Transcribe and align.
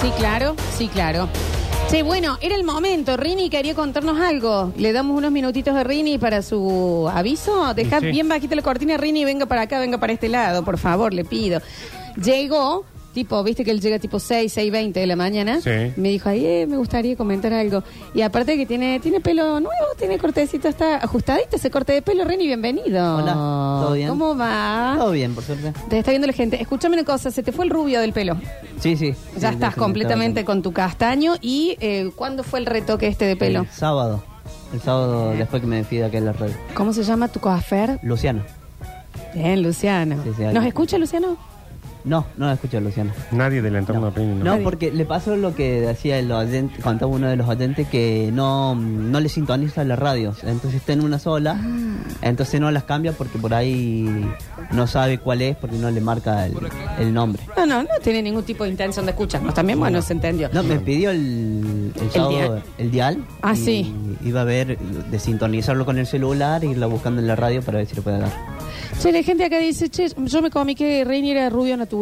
Sí, 0.00 0.10
claro, 0.18 0.54
sí, 0.76 0.88
claro. 0.88 1.28
Sí, 1.88 2.02
bueno, 2.02 2.36
era 2.40 2.56
el 2.56 2.64
momento. 2.64 3.16
Rini 3.16 3.48
quería 3.48 3.74
contarnos 3.74 4.18
algo. 4.20 4.72
Le 4.76 4.92
damos 4.92 5.16
unos 5.16 5.30
minutitos 5.30 5.74
de 5.74 5.84
Rini 5.84 6.18
para 6.18 6.42
su 6.42 7.08
aviso. 7.12 7.72
Dejad 7.74 8.00
Sí. 8.00 8.06
bien 8.08 8.28
bajita 8.28 8.54
la 8.56 8.62
cortina, 8.62 8.96
Rini, 8.96 9.24
venga 9.24 9.46
para 9.46 9.62
acá, 9.62 9.78
venga 9.78 9.98
para 9.98 10.12
este 10.12 10.28
lado, 10.28 10.64
por 10.64 10.78
favor, 10.78 11.14
le 11.14 11.24
pido. 11.24 11.60
Llegó, 12.22 12.84
tipo, 13.16 13.42
viste 13.42 13.64
que 13.64 13.70
él 13.70 13.80
llega 13.80 13.98
tipo 13.98 14.20
6, 14.20 14.52
6, 14.52 14.70
20 14.70 15.00
de 15.00 15.06
la 15.06 15.16
mañana. 15.16 15.58
Sí. 15.62 15.70
Me 15.96 16.10
dijo, 16.10 16.28
ay, 16.28 16.44
eh, 16.44 16.66
me 16.68 16.76
gustaría 16.76 17.16
comentar 17.16 17.50
algo. 17.50 17.82
Y 18.12 18.20
aparte 18.20 18.58
que 18.58 18.66
tiene, 18.66 19.00
tiene 19.00 19.20
pelo 19.20 19.58
nuevo, 19.58 19.86
tiene 19.98 20.18
cortecito, 20.18 20.68
está 20.68 20.96
ajustadito 20.96 21.56
ese 21.56 21.70
corte 21.70 21.94
de 21.94 22.02
pelo. 22.02 22.24
Rini, 22.24 22.44
bienvenido. 22.44 23.16
Hola, 23.16 23.32
¿todo 23.32 23.92
bien? 23.94 24.10
¿Cómo 24.10 24.36
va? 24.36 24.96
Todo 24.98 25.12
bien, 25.12 25.34
por 25.34 25.44
suerte. 25.44 25.72
Te 25.88 25.98
está 25.98 26.10
viendo 26.10 26.26
la 26.26 26.34
gente. 26.34 26.60
Escúchame 26.60 26.96
una 26.96 27.06
cosa, 27.06 27.30
se 27.30 27.42
te 27.42 27.52
fue 27.52 27.64
el 27.64 27.70
rubio 27.70 28.02
del 28.02 28.12
pelo. 28.12 28.36
Sí, 28.80 28.98
sí. 28.98 29.14
Ya 29.38 29.48
Sí, 29.48 29.54
estás 29.54 29.74
completamente 29.76 30.44
con 30.44 30.60
tu 30.60 30.72
castaño. 30.74 31.36
¿Y 31.40 31.78
eh, 31.80 32.10
cuándo 32.16 32.42
fue 32.44 32.58
el 32.58 32.66
retoque 32.66 33.06
este 33.06 33.24
de 33.24 33.36
pelo? 33.36 33.60
El 33.60 33.68
sábado. 33.70 34.22
El 34.74 34.80
sábado 34.82 35.30
después 35.30 35.62
que 35.62 35.66
me 35.68 35.84
fui 35.84 35.96
de 35.96 36.04
acá 36.04 36.18
en 36.18 36.26
la 36.26 36.34
red. 36.34 36.50
¿Cómo 36.74 36.92
se 36.92 37.02
llama 37.02 37.28
tu 37.28 37.40
coafer? 37.40 37.98
Luciano. 38.02 38.42
Bien, 39.34 39.62
Luciano. 39.62 40.22
Sí, 40.22 40.32
sí, 40.36 40.42
¿Nos 40.52 40.66
escucha, 40.66 40.98
Luciano? 40.98 41.55
No, 42.06 42.24
no 42.36 42.50
escucho 42.52 42.78
a 42.78 42.80
Luciano. 42.80 43.12
Nadie 43.32 43.60
del 43.60 43.74
entorno 43.74 44.00
No, 44.02 44.10
de 44.12 44.20
Rini, 44.20 44.34
¿no? 44.42 44.56
No, 44.56 44.62
porque 44.62 44.92
le 44.92 45.04
pasó 45.04 45.36
lo 45.36 45.56
que 45.56 45.80
decía 45.80 46.18
el 46.20 46.30
oyente, 46.30 46.80
contaba 46.80 47.10
uno 47.10 47.26
de 47.28 47.34
los 47.36 47.48
oyentes 47.48 47.88
que 47.88 48.30
no, 48.32 48.76
no 48.76 49.18
le 49.18 49.28
sintoniza 49.28 49.82
las 49.82 49.98
radios. 49.98 50.44
Entonces 50.44 50.74
está 50.74 50.92
en 50.92 51.02
una 51.02 51.18
sola, 51.18 51.58
Ah. 51.60 52.18
entonces 52.22 52.60
no 52.60 52.70
las 52.70 52.84
cambia 52.84 53.10
porque 53.12 53.38
por 53.38 53.52
ahí 53.54 54.24
no 54.70 54.86
sabe 54.86 55.18
cuál 55.18 55.42
es 55.42 55.56
porque 55.56 55.76
no 55.78 55.90
le 55.90 56.00
marca 56.00 56.46
el, 56.46 56.54
el 57.00 57.12
nombre. 57.12 57.42
No, 57.56 57.66
no, 57.66 57.82
no 57.82 57.88
tiene 58.02 58.22
ningún 58.22 58.44
tipo 58.44 58.62
de 58.62 58.70
intención 58.70 59.04
de 59.04 59.10
escucharnos. 59.10 59.52
También, 59.52 59.78
bueno, 59.80 60.00
se 60.00 60.12
entendió. 60.12 60.48
No, 60.52 60.62
me 60.62 60.78
pidió 60.78 61.10
el, 61.10 61.92
el 62.00 62.10
sábado 62.12 62.30
dial. 62.30 62.62
el 62.78 62.90
dial. 62.92 63.24
Ah, 63.42 63.54
y 63.54 63.56
sí. 63.56 63.94
Iba 64.24 64.42
a 64.42 64.44
ver 64.44 64.78
de 64.78 65.18
sintonizarlo 65.18 65.84
con 65.84 65.98
el 65.98 66.06
celular 66.06 66.62
e 66.64 66.68
irla 66.68 66.86
buscando 66.86 67.20
en 67.20 67.26
la 67.26 67.34
radio 67.34 67.62
para 67.62 67.78
ver 67.78 67.86
si 67.88 67.96
le 67.96 68.02
puede 68.02 68.18
dar. 68.20 68.30
Che, 69.00 69.12
la 69.12 69.22
gente 69.22 69.44
acá 69.44 69.58
dice, 69.58 69.90
che, 69.90 70.08
yo 70.24 70.40
me 70.40 70.50
comí 70.50 70.74
que 70.74 71.04
Reini 71.04 71.32
era 71.32 71.50
rubio 71.50 71.76
natural. 71.76 71.95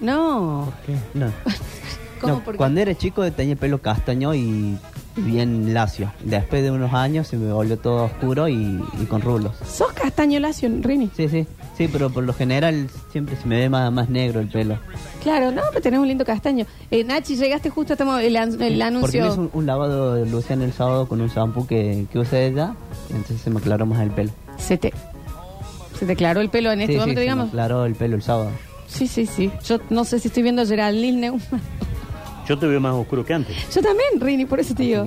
No. 0.00 0.72
No. 1.14 1.26
¿Cómo? 2.20 2.34
No, 2.34 2.40
¿Por 2.44 2.54
qué? 2.54 2.58
cuando 2.58 2.80
era 2.80 2.94
chico 2.94 3.30
tenía 3.32 3.52
el 3.54 3.58
pelo 3.58 3.80
castaño 3.82 4.34
y 4.34 4.76
bien 5.16 5.74
lacio. 5.74 6.12
Después 6.24 6.62
de 6.62 6.70
unos 6.70 6.92
años 6.94 7.26
se 7.26 7.36
me 7.36 7.52
volvió 7.52 7.76
todo 7.78 8.04
oscuro 8.04 8.48
y, 8.48 8.80
y 9.00 9.04
con 9.06 9.20
rulos. 9.22 9.56
¿Sos 9.66 9.92
castaño 9.92 10.38
lacio, 10.40 10.70
Rini? 10.80 11.10
Sí, 11.16 11.28
sí, 11.28 11.46
sí, 11.76 11.88
pero 11.88 12.10
por 12.10 12.22
lo 12.24 12.32
general 12.32 12.88
siempre 13.10 13.36
se 13.36 13.46
me 13.48 13.58
ve 13.58 13.68
más, 13.68 13.92
más 13.92 14.08
negro 14.08 14.38
el 14.40 14.48
pelo. 14.48 14.78
Claro, 15.22 15.50
no, 15.50 15.62
pero 15.70 15.82
tenés 15.82 15.98
un 16.00 16.06
lindo 16.08 16.24
castaño. 16.24 16.64
Eh, 16.90 17.02
Nachi, 17.04 17.34
llegaste 17.36 17.70
justo, 17.70 17.92
estamos 17.94 18.20
el, 18.22 18.36
an- 18.36 18.50
el 18.52 18.56
Porque 18.58 18.82
anuncio. 18.82 19.22
me 19.22 19.28
hizo 19.28 19.40
un, 19.40 19.50
un 19.52 19.66
lavado 19.66 20.14
de 20.14 20.24
Luciana 20.30 20.64
el 20.64 20.72
sábado 20.72 21.06
con 21.08 21.20
un 21.20 21.28
shampoo 21.28 21.66
que, 21.66 22.06
que 22.12 22.18
usa 22.20 22.40
ella, 22.40 22.74
entonces 23.10 23.40
se 23.40 23.50
me 23.50 23.58
aclaró 23.58 23.84
más 23.86 24.00
el 24.00 24.10
pelo. 24.10 24.30
Se 24.58 24.78
te, 24.78 24.92
se 25.98 26.06
te 26.06 26.12
aclaró 26.12 26.40
el 26.40 26.50
pelo 26.50 26.70
en 26.72 26.80
este 26.82 26.92
sí, 26.94 26.98
momento, 27.00 27.18
sí, 27.18 27.22
digamos. 27.22 27.50
se 27.50 27.56
me 27.56 27.62
aclaró 27.62 27.84
el 27.84 27.94
pelo 27.96 28.14
el 28.16 28.22
sábado. 28.22 28.50
Sí, 28.92 29.06
sí, 29.06 29.26
sí. 29.26 29.50
Yo 29.64 29.78
no 29.90 30.04
sé 30.04 30.18
si 30.18 30.28
estoy 30.28 30.42
viendo 30.42 30.62
a 30.62 30.66
Geraldine 30.66 31.18
Neumann. 31.18 31.42
Yo 32.48 32.58
te 32.58 32.66
veo 32.66 32.80
más 32.80 32.92
oscuro 32.94 33.24
que 33.24 33.34
antes. 33.34 33.56
Yo 33.74 33.80
también, 33.80 34.20
Rini, 34.20 34.44
por 34.46 34.60
eso 34.60 34.74
te 34.74 34.82
digo. 34.82 35.04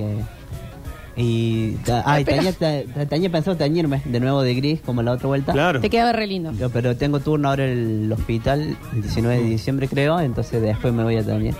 Y 1.18 1.72
ta- 1.84 2.02
ah, 2.04 2.20
y 2.20 2.24
Pero- 2.24 2.36
tenía, 2.52 2.84
ta- 2.84 3.06
tenía 3.06 3.30
pensado 3.30 3.56
teñirme 3.56 4.02
de 4.04 4.20
nuevo 4.20 4.42
de 4.42 4.54
gris 4.54 4.80
como 4.82 5.02
la 5.02 5.12
otra 5.12 5.28
vuelta. 5.28 5.52
Claro. 5.52 5.80
Te 5.80 5.88
quedaba 5.88 6.12
re 6.12 6.26
lindo. 6.26 6.52
Yo, 6.52 6.68
pero 6.68 6.94
tengo 6.96 7.20
turno 7.20 7.48
ahora 7.48 7.64
en 7.64 8.04
el 8.04 8.12
hospital 8.12 8.76
el 8.92 9.02
19 9.02 9.38
de 9.42 9.48
diciembre 9.48 9.88
creo, 9.88 10.20
entonces 10.20 10.60
después 10.60 10.92
me 10.92 11.04
voy 11.04 11.16
a 11.16 11.22
teñir. 11.24 11.54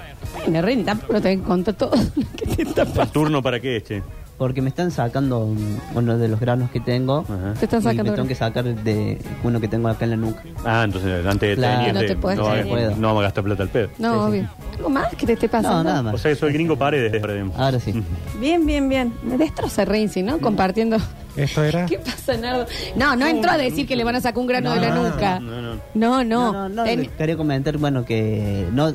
Bueno, 0.45 0.61
Rini, 0.61 0.83
tampoco 0.85 1.21
te 1.23 1.39
contar 1.41 1.75
todo 1.75 1.97
lo 1.97 2.25
que 2.37 2.47
te 2.47 2.63
está 2.63 2.83
¿El 2.83 2.89
pasando. 2.89 3.13
turno 3.13 3.43
para 3.43 3.59
qué, 3.61 3.83
che? 3.83 4.03
Porque 4.39 4.61
me 4.61 4.69
están 4.69 4.91
sacando 4.91 5.39
un- 5.47 5.81
uno 5.94 6.19
de 6.19 6.28
los 6.28 6.38
granos 6.38 6.71
que 6.71 6.78
tengo. 6.78 7.21
Ajá. 7.21 7.55
Te 7.59 7.65
están 7.65 7.81
y 7.81 7.84
sacando 7.84 8.05
me 8.12 8.16
tengo 8.16 8.28
que 8.28 8.34
sacar 8.34 8.65
de 8.65 9.19
uno 9.43 9.61
que 9.61 9.66
tengo 9.69 9.88
acá 9.88 10.05
en 10.05 10.11
la 10.11 10.16
nuca. 10.19 10.43
Ah, 10.62 10.83
entonces 10.84 11.25
antes 11.25 11.49
de 11.50 11.55
Claro. 11.56 11.78
teñirte, 11.78 12.00
No 12.03 12.06
te 12.06 12.16
puedes 12.16 12.38
no, 12.38 12.97
no 13.00 13.06
vamos 13.09 13.21
a 13.21 13.22
gastar 13.25 13.44
plata 13.44 13.62
al 13.62 13.69
pedo. 13.71 13.88
No, 13.99 14.12
Sí, 14.12 14.19
sí. 14.19 14.25
obvio. 14.41 14.49
¿Algo 14.77 14.88
más 14.91 15.15
que 15.15 15.25
te 15.27 15.33
esté 15.33 15.49
pasando? 15.49 15.78
No, 15.78 15.84
nada 15.84 16.03
más. 16.03 16.15
O 16.15 16.19
sea 16.19 16.31
que 16.31 16.37
soy 16.37 16.53
gringo 16.53 16.77
paredes. 16.77 17.22
ahora, 17.56 17.81
sí. 17.81 17.94
Bien, 18.38 18.66
bien, 18.66 18.88
bien. 18.91 19.15
Me 19.22 19.38
destroza 19.38 19.87
Rinzi, 19.87 20.22
¿no? 20.22 20.38
Compartiendo. 20.38 20.99
Esto 21.34 21.65
era. 21.65 21.87
¿Qué 21.87 21.99
pasa, 21.99 22.37
Nardo? 22.37 22.66
No, 22.94 23.16
no 23.16 23.27
entró 23.27 23.53
a 23.53 23.56
decir 23.56 23.87
que 23.87 23.97
le 23.97 24.05
van 24.05 24.16
a 24.16 24.21
sacar 24.21 24.38
un 24.38 24.47
grano 24.49 24.71
de 24.75 24.81
la 24.82 24.94
nuca. 24.94 25.41
no, 25.41 25.62
no. 25.62 25.75
No, 25.94 26.25
no. 26.25 26.25
No, 26.25 26.53
no, 26.53 26.69
no, 26.69 26.84
Ten- 26.84 27.00
le 27.00 27.09
quería 27.09 27.38
comentar, 27.38 27.78
bueno, 27.78 28.05
que 28.05 28.66
no, 28.71 28.91
eh, 28.91 28.94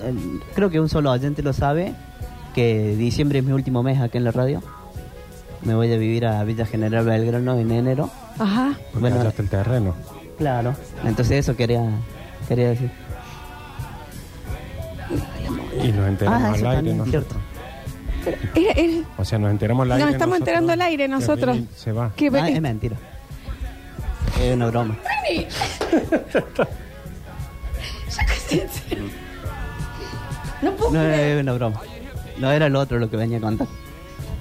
creo 0.54 0.70
que 0.70 0.80
un 0.80 0.88
solo 0.88 1.10
oyente 1.12 1.42
lo 1.42 1.52
sabe, 1.54 1.94
que 2.54 2.96
diciembre 2.96 3.40
es 3.40 3.46
mi 3.46 3.54
último 3.54 3.82
mes 3.82 4.00
acá 4.00 4.20
en 4.20 4.24
la 4.26 4.32
radio. 4.32 4.62
Me 5.64 5.76
voy 5.76 5.94
a 5.94 5.98
vivir 5.98 6.26
a 6.26 6.44
Villa 6.44 6.66
General 6.66 7.06
Belgrano 7.06 7.58
en 7.60 7.72
enero. 7.72 8.10
Ajá. 8.40 8.74
Porque 8.94 9.10
Bueno. 9.10 9.32
el 9.38 9.50
terreno. 9.50 9.96
Claro. 10.38 10.76
Entonces 11.06 11.38
eso 11.40 11.56
quería, 11.56 11.82
quería 12.48 12.70
decir. 12.70 12.92
Y 15.84 15.92
nos 15.92 16.08
enteramos 16.08 16.42
Ah, 16.44 16.54
al 16.54 16.66
aire 16.78 16.94
nosotros. 16.94 17.42
Pero 18.24 18.38
era- 18.56 18.72
era- 18.80 19.08
O 19.18 19.26
sea, 19.26 19.40
nos 19.40 19.52
enteramos 19.52 19.84
al 19.86 19.92
aire. 19.94 20.06
Nos 20.06 20.14
estamos 20.14 20.40
nosotros, 20.40 20.48
enterando 20.48 20.74
al 20.74 20.82
aire 20.82 21.04
que 21.04 21.08
nosotros. 21.08 21.58
Se 21.76 21.92
va. 21.92 22.12
¿Qué 22.16 22.30
Ah, 22.34 22.50
es 22.50 22.62
mentira. 22.62 22.96
Es 24.42 24.54
una 24.56 24.68
broma. 24.68 24.98
No 30.62 30.72
puedo 30.74 30.92
No, 30.92 31.00
creer. 31.00 31.38
es 31.38 31.44
una 31.44 31.54
broma. 31.54 31.82
No 32.38 32.52
era 32.52 32.70
lo 32.70 32.80
otro 32.80 33.00
lo 33.00 33.10
que 33.10 33.18
venía 33.18 33.38
a 33.38 33.42
contar. 33.42 33.68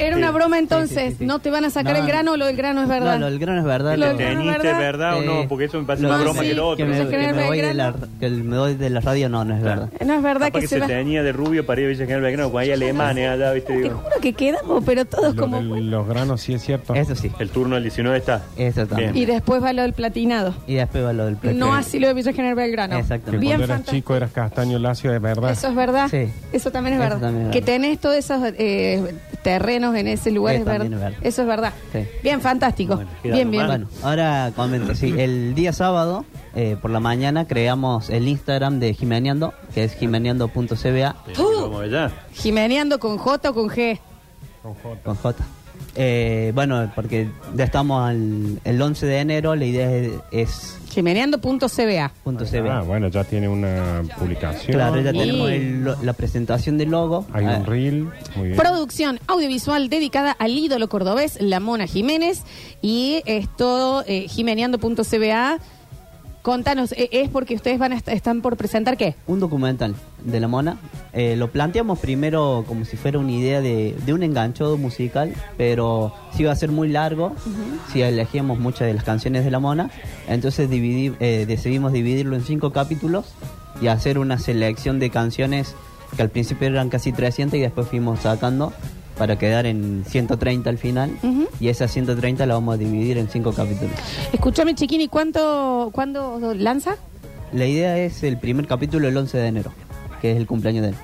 Era 0.00 0.16
una 0.16 0.31
broma 0.31 0.59
entonces. 0.59 0.99
Sí, 0.99 1.05
sí, 1.05 1.11
sí, 1.12 1.16
sí. 1.21 1.27
¿No 1.27 1.38
te 1.41 1.50
van 1.50 1.65
a 1.65 1.71
sacar 1.71 1.93
No, 1.94 2.00
el 2.00 2.06
grano 2.06 2.33
o 2.33 2.37
lo 2.37 2.47
del 2.47 2.56
grano 2.56 2.83
es 2.83 2.88
verdad? 2.88 3.15
No, 3.15 3.21
lo 3.21 3.27
del 3.27 3.38
grano 3.38 3.59
es 3.61 3.65
verdad. 3.66 3.97
Lo 3.97 4.06
¿Te 4.06 4.09
del 4.09 4.16
grano 4.19 4.31
es 4.41 4.47
teñiste, 4.47 4.66
verdad. 4.66 4.78
verdad 4.81 5.19
o 5.19 5.22
no? 5.22 5.41
Eh, 5.43 5.47
Porque 5.49 5.65
eso 5.66 5.78
me 5.81 5.87
parece 5.87 6.03
lo- 6.03 6.09
más 6.11 6.19
No, 6.19 6.25
broma 6.25 6.41
sí, 6.43 6.49
que 6.49 6.55
lo 6.55 6.62
Que 6.77 6.83
otro. 6.83 6.87
me, 6.87 6.93
que 6.99 7.05
me 7.05 7.11
General 7.27 7.47
voy 7.47 7.61
de 7.61 7.75
la, 7.75 7.91
Belgrano. 7.91 8.12
que 8.21 8.31
me 8.31 8.59
voy 8.59 8.75
de 8.75 8.91
la 8.91 9.00
radio, 9.00 9.28
no, 9.28 9.44
no 9.44 9.56
es 9.56 9.62
verdad. 9.62 9.88
No 10.05 10.15
es 10.15 10.22
verdad 10.22 10.47
Capaz 10.47 10.53
que 10.59 10.61
que 10.61 10.66
se, 10.69 10.75
se 10.77 10.81
va. 10.81 10.87
teñía 10.87 11.22
de 11.22 11.33
rubio 11.33 11.66
para 11.66 11.81
ir 11.81 11.87
a 11.87 11.91
Villa 11.91 12.05
General 12.05 12.22
Belgrano, 12.22 12.50
cuando 12.50 12.59
hay 12.66 12.72
alemanes 12.72 13.28
allá, 13.31 13.53
¿viste? 13.53 13.72
Te 13.75 13.83
Digo, 13.83 13.99
juro 14.03 14.16
que 14.21 14.33
quedamos, 14.33 14.83
pero 14.84 15.05
todos 15.05 15.34
Lo 15.37 15.43
como... 15.43 15.61
de 15.75 15.81
los 15.83 16.06
granos 16.09 16.41
sí 16.41 16.55
es 16.55 16.62
cierto. 16.62 16.94
Eso 16.94 17.15
sí, 17.15 17.31
el 17.38 17.50
turno 17.50 17.75
del 17.75 17.84
19 17.84 18.17
está. 18.19 18.43
eso 18.56 18.87
también. 18.87 19.17
Y 19.17 19.27
después 19.27 19.62
va 19.62 19.72
lo 19.72 19.82
del 19.82 19.93
platinado. 19.93 20.55
Y 20.67 20.75
después 20.75 21.05
va 21.05 21.12
lo 21.12 21.27
del 21.27 21.37
precio. 21.37 21.59
No 21.59 21.75
así 21.75 21.99
lo 21.99 22.09
de 22.09 22.15
Villa 22.15 22.32
General 22.32 22.55
Belgrano. 22.55 22.94
Que 22.97 23.00
Exactamente. 23.00 23.41
Bien 23.41 23.53
cuando 23.59 23.65
eras 23.65 23.77
fantástico. 23.78 23.97
chico 23.97 24.17
eras 24.17 24.31
castaño 24.32 24.78
lacio, 24.78 25.15
es 25.15 25.21
verdad. 25.22 25.50
Eso 25.50 25.69
es 25.69 25.75
verdad. 25.75 26.09
Sí. 26.11 26.28
Eso 26.53 26.71
también 26.71 26.94
es 26.94 27.00
Eso 27.00 27.09
verdad. 27.11 27.27
también 27.27 27.47
es 27.47 27.53
que 27.53 27.61
verdad. 27.61 27.72
tenés 27.75 27.99
todos 28.00 28.17
esos 28.17 28.41
eh, 28.59 29.15
terrenos 29.42 29.94
en 29.96 30.06
ese 30.08 30.30
lugar 30.30 30.54
Eso 30.56 30.60
es 30.62 30.66
verdad. 30.66 30.78
también 30.80 30.94
es 30.94 31.00
verdad. 31.00 31.26
Eso 31.26 31.42
es 31.42 31.48
verdad. 31.48 31.72
Sí. 31.92 32.08
Bien, 32.22 32.40
fantástico. 32.40 32.96
Bueno, 32.96 33.10
bien, 33.22 33.50
bien. 33.50 33.66
Bueno, 33.66 33.88
ahora 34.02 34.52
comento. 34.54 34.94
Sí, 34.94 35.14
el 35.16 35.54
día 35.54 35.72
sábado, 35.72 36.24
eh, 36.54 36.76
por 36.80 36.90
la 36.90 37.00
mañana, 37.00 37.46
creamos 37.46 38.10
el 38.10 38.28
Instagram 38.28 38.78
de 38.80 38.94
Jimeneando, 38.94 39.54
que 39.74 39.84
es 39.84 39.94
jimeneando.cba 39.94 41.16
allá. 41.82 42.10
Jimeneando 42.32 42.98
con 42.98 43.18
J 43.18 43.50
o 43.50 43.54
con 43.54 43.68
G. 43.68 43.98
Con 44.62 44.74
J. 44.74 44.96
con 45.02 45.16
J. 45.16 45.44
Eh, 45.96 46.52
bueno, 46.54 46.90
porque 46.94 47.28
ya 47.56 47.64
estamos 47.64 48.08
al, 48.08 48.60
el 48.64 48.80
11 48.80 49.06
de 49.06 49.18
enero, 49.20 49.56
la 49.56 49.64
idea 49.64 49.90
es, 49.92 50.12
es 50.30 50.76
punto 52.22 52.44
Ah, 52.78 52.82
bueno, 52.82 53.08
ya 53.08 53.22
tiene 53.24 53.48
una 53.48 54.02
publicación. 54.18 54.72
Claro, 54.72 55.00
ya 55.00 55.10
Y- 55.10 55.18
tenemos 55.18 55.50
el- 55.50 55.84
lo- 55.84 56.02
la 56.02 56.12
presentación 56.12 56.78
del 56.78 56.90
logo. 56.90 57.26
Hay 57.32 57.44
Ah, 57.44 57.58
un 57.58 57.66
reel. 57.66 58.08
Muy 58.36 58.48
bien. 58.48 58.56
Producción 58.56 59.20
audiovisual 59.28 59.88
dedicada 59.88 60.32
al 60.32 60.52
ídolo 60.52 60.88
cordobés, 60.88 61.40
La 61.40 61.60
Mona 61.60 61.86
Jiménez. 61.86 62.42
Y 62.82 63.22
esto, 63.26 64.02
eh, 64.06 64.26
jimeneando.cba. 64.28 65.58
Contanos, 66.42 66.92
eh, 66.92 67.10
¿es 67.12 67.28
porque 67.28 67.54
ustedes 67.54 67.78
van 67.78 67.92
a 67.92 67.96
est- 67.96 68.08
están 68.08 68.40
por 68.40 68.56
presentar 68.56 68.96
qué? 68.96 69.14
un 69.26 69.40
documental 69.40 69.94
de 70.25 70.40
la 70.40 70.48
mona. 70.48 70.78
Eh, 71.12 71.37
lo 71.37 71.50
planteamos 71.50 71.98
primero 71.98 72.64
como 72.66 72.87
si 72.87 72.96
fuera 72.96 73.19
una 73.19 73.31
idea 73.32 73.60
de, 73.60 73.94
de 74.06 74.14
un 74.14 74.22
enganchado 74.22 74.78
musical, 74.78 75.34
pero 75.58 76.14
sí 76.34 76.42
iba 76.44 76.52
a 76.52 76.56
ser 76.56 76.70
muy 76.70 76.88
largo 76.88 77.34
si 77.92 78.00
elegíamos 78.00 78.58
muchas 78.58 78.88
de 78.88 78.94
las 78.94 79.04
canciones 79.04 79.44
de 79.44 79.50
la 79.50 79.58
mona. 79.58 79.90
Entonces 80.28 80.70
dividí- 80.70 81.14
eh, 81.20 81.44
decidimos 81.46 81.92
dividirlo 81.92 82.37
en 82.37 82.43
cinco 82.43 82.72
capítulos 82.72 83.26
y 83.82 83.88
hacer 83.88 84.19
una 84.19 84.38
selección 84.38 84.98
de 84.98 85.10
canciones 85.10 85.75
que 86.16 86.22
al 86.22 86.31
principio 86.31 86.69
eran 86.69 86.88
casi 86.88 87.12
300 87.12 87.58
y 87.58 87.62
después 87.62 87.86
fuimos 87.86 88.20
sacando 88.20 88.72
para 89.20 89.37
quedar 89.38 89.67
en 89.67 90.02
130 90.08 90.70
al 90.70 90.78
final. 90.78 91.11
Y 91.61 91.69
esas 91.69 91.93
130 91.93 92.46
la 92.46 92.55
vamos 92.55 92.75
a 92.75 92.78
dividir 92.78 93.19
en 93.19 93.28
cinco 93.28 93.52
capítulos. 93.52 93.93
Escúchame, 94.32 94.75
Chiquini, 94.75 95.08
¿cuánto, 95.08 95.90
¿cuándo 95.93 96.55
lanza? 96.55 96.96
La 97.52 97.67
idea 97.67 97.99
es 97.99 98.22
el 98.22 98.38
primer 98.38 98.67
capítulo 98.67 99.08
el 99.08 99.17
11 99.19 99.37
de 99.37 99.46
enero, 99.46 99.72
que 100.22 100.31
es 100.32 100.38
el 100.38 100.46
cumpleaños 100.46 100.84
de 100.84 100.88
él. 100.93 100.94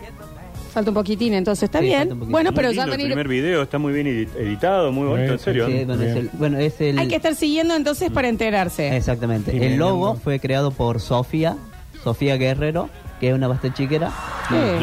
Falta 0.72 0.90
un 0.90 0.94
poquitín, 0.94 1.34
entonces 1.34 1.64
está 1.64 1.80
Sí, 1.80 1.86
bien. 1.86 2.08
Bueno, 2.30 2.52
Muy 2.52 2.56
pero 2.56 2.68
lindo 2.70 2.86
ya 2.86 2.92
el 2.94 3.00
primer 3.06 3.28
video 3.28 3.60
está 3.62 3.76
muy 3.78 3.92
bien 3.92 4.06
edit- 4.06 4.34
editado, 4.38 4.92
muy 4.92 5.06
bonito, 5.08 5.32
en 5.34 5.38
serio. 5.38 5.66
Sí, 5.66 5.84
bueno, 5.84 6.02
es 6.02 6.16
el, 6.16 6.30
bueno, 6.32 6.58
es 6.58 6.80
el- 6.80 6.98
Hay 6.98 7.08
que 7.08 7.16
estar 7.16 7.34
siguiendo 7.34 7.76
entonces 7.76 8.10
para 8.10 8.28
enterarse. 8.28 8.96
Exactamente. 8.96 9.52
Sí, 9.52 9.58
el 9.62 9.76
logo 9.76 10.12
bien. 10.12 10.22
fue 10.22 10.40
creado 10.40 10.70
por 10.70 11.00
Sofía, 11.00 11.54
Sofía 12.02 12.38
Guerrero, 12.38 12.88
que 13.20 13.28
es 13.28 13.34
una 13.34 13.46
bastante 13.46 13.76
chiquera. 13.76 14.10
Eh, 14.50 14.78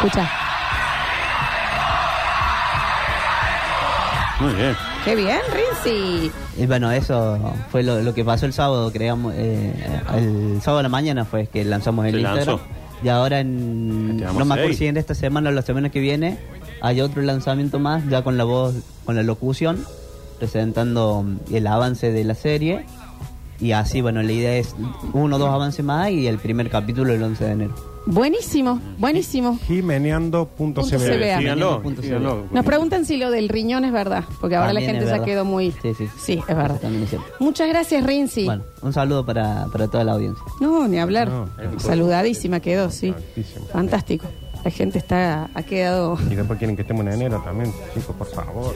Escucha. 0.00 0.28
Muy 4.40 4.54
bien. 4.54 4.74
Qué 5.04 5.16
bien, 5.16 5.38
Rinzi. 5.52 6.30
Y 6.56 6.66
bueno, 6.66 6.90
eso 6.92 7.38
fue 7.70 7.82
lo, 7.82 8.00
lo 8.02 8.14
que 8.14 8.24
pasó 8.24 8.46
el 8.46 8.52
sábado, 8.52 8.90
creamos. 8.92 9.34
eh, 9.36 9.72
el 10.16 10.60
sábado 10.62 10.80
a 10.80 10.82
la 10.82 10.88
mañana 10.88 11.24
fue 11.24 11.46
que 11.46 11.64
lanzamos 11.64 12.06
el 12.06 12.12
Se 12.14 12.20
Instagram. 12.20 12.46
lanzó. 12.46 12.64
Y 13.02 13.08
ahora 13.08 13.40
en. 13.40 14.16
No 14.18 14.44
me 14.44 14.54
acuerdo 14.54 14.72
si 14.74 14.86
en 14.86 14.96
esta 14.96 15.14
semana 15.14 15.50
o 15.50 15.52
la 15.52 15.62
semana 15.62 15.90
que 15.90 16.00
viene 16.00 16.38
hay 16.82 17.00
otro 17.00 17.22
lanzamiento 17.22 17.78
más, 17.78 18.06
ya 18.08 18.22
con 18.22 18.36
la 18.38 18.44
voz, 18.44 18.74
con 19.04 19.14
la 19.16 19.22
locución, 19.22 19.84
presentando 20.38 21.24
el 21.52 21.66
avance 21.66 22.10
de 22.12 22.24
la 22.24 22.34
serie. 22.34 22.84
Y 23.60 23.72
así, 23.72 24.00
bueno, 24.00 24.22
la 24.22 24.32
idea 24.32 24.56
es 24.56 24.74
uno 25.12 25.36
o 25.36 25.38
dos 25.38 25.50
avances 25.50 25.84
más 25.84 26.10
y 26.10 26.26
el 26.26 26.38
primer 26.38 26.70
capítulo 26.70 27.12
el 27.12 27.22
11 27.22 27.44
de 27.44 27.50
enero. 27.52 27.74
Buenísimo, 28.06 28.80
buenísimo. 28.98 29.58
Jimeneando.cb. 29.66 30.56
Punto 30.56 30.82
CBA. 30.82 31.38
Síganlo, 31.38 31.82
Punto 31.82 32.02
síganlo. 32.02 32.46
Nos 32.50 32.64
preguntan 32.64 33.04
si 33.04 33.16
lo 33.18 33.30
del 33.30 33.48
riñón 33.48 33.84
es 33.84 33.92
verdad, 33.92 34.24
porque 34.40 34.56
ahora 34.56 34.68
También 34.68 34.86
la 34.86 34.90
gente 34.92 35.04
es 35.04 35.10
ya 35.10 35.12
verdad. 35.18 35.26
quedó 35.26 35.44
muy... 35.44 35.72
Sí, 35.82 35.94
sí. 35.96 36.08
Sí, 36.18 36.40
es 36.48 36.56
verdad. 36.56 36.80
también 36.80 37.04
es 37.04 37.10
cierto. 37.10 37.26
Muchas 37.38 37.68
gracias, 37.68 38.02
Rinzi. 38.04 38.46
Bueno, 38.46 38.64
un 38.82 38.92
saludo 38.92 39.24
para, 39.24 39.66
para 39.70 39.86
toda 39.88 40.02
la 40.04 40.12
audiencia. 40.12 40.42
No, 40.60 40.88
ni 40.88 40.98
hablar. 40.98 41.28
No, 41.28 41.48
Saludadísima 41.78 42.60
quedó, 42.60 42.90
sí. 42.90 43.14
Altísimo. 43.16 43.66
Fantástico. 43.66 44.26
La 44.64 44.70
gente 44.70 44.98
está, 44.98 45.48
ha 45.54 45.62
quedado... 45.62 46.18
Y 46.30 46.34
después 46.34 46.58
quieren 46.58 46.76
que 46.76 46.82
estemos 46.82 47.06
en 47.06 47.12
enero 47.12 47.40
también. 47.44 47.72
Chicos, 47.94 48.14
por 48.16 48.26
favor. 48.26 48.74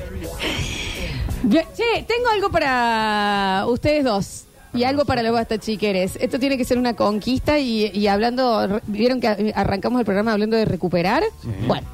Bien, 1.42 1.64
Che, 1.76 2.02
tengo 2.04 2.28
algo 2.32 2.50
para 2.50 3.64
ustedes 3.68 4.04
dos. 4.04 4.44
Y 4.74 4.84
algo 4.84 5.04
para 5.04 5.22
los 5.22 5.32
basta 5.32 5.58
chiqueres. 5.58 6.16
Esto 6.20 6.38
tiene 6.38 6.56
que 6.58 6.64
ser 6.64 6.78
una 6.78 6.94
conquista 6.94 7.58
y, 7.58 7.86
y 7.94 8.08
hablando, 8.08 8.80
vieron 8.86 9.20
que 9.20 9.52
arrancamos 9.54 10.00
el 10.00 10.04
programa 10.04 10.32
hablando 10.32 10.56
de 10.56 10.64
recuperar. 10.64 11.22
Bueno, 11.66 11.86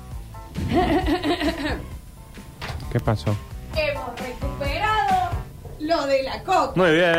¿Qué 2.93 3.01
pasó? 3.01 3.37
hemos 3.77 4.19
recuperado 4.19 5.31
lo 5.81 6.07
de 6.07 6.23
la 6.25 6.43
coca. 6.43 6.73
Muy 6.75 6.91
bien. 6.93 7.11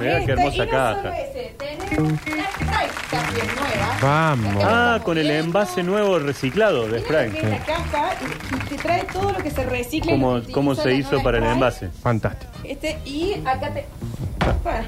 Mirá 0.00 0.18
Este, 0.18 0.26
qué 0.26 0.32
hermosa 0.32 0.56
y 0.56 0.66
no 0.66 0.70
caja. 0.72 1.02
solo 1.02 1.12
ese, 1.14 1.54
tenemos 1.58 1.98
una 1.98 2.44
Sprite 2.50 2.94
también 3.10 3.46
nueva. 3.56 3.98
Vamos. 4.02 4.64
Ah, 4.66 5.00
con 5.04 5.18
el 5.18 5.30
envase 5.30 5.82
nuevo 5.82 6.18
reciclado 6.18 6.88
de 6.88 7.00
Mira 7.00 7.22
lo 7.26 7.30
que 7.32 7.38
Sprite. 7.38 7.46
es 7.46 7.50
la 7.60 7.64
caja 7.66 8.10
y 8.50 8.68
te 8.68 8.76
trae 8.76 9.04
todo 9.04 9.32
lo 9.32 9.38
que 9.38 9.50
se 9.50 9.64
recicla. 9.64 10.12
y 10.12 10.18
lo 10.18 10.22
¿Cómo, 10.26 10.42
que 10.46 10.52
cómo 10.52 10.70
utiliza 10.72 10.82
se 10.82 10.88
la 10.90 10.94
hizo 10.96 11.10
nueva 11.12 11.24
para 11.24 11.36
el 11.38 11.42
Sprite. 11.44 11.54
envase? 11.54 11.88
Fantástico. 12.02 12.52
Este, 12.64 12.98
y 13.04 13.34
acá 13.46 13.72
te. 13.72 13.86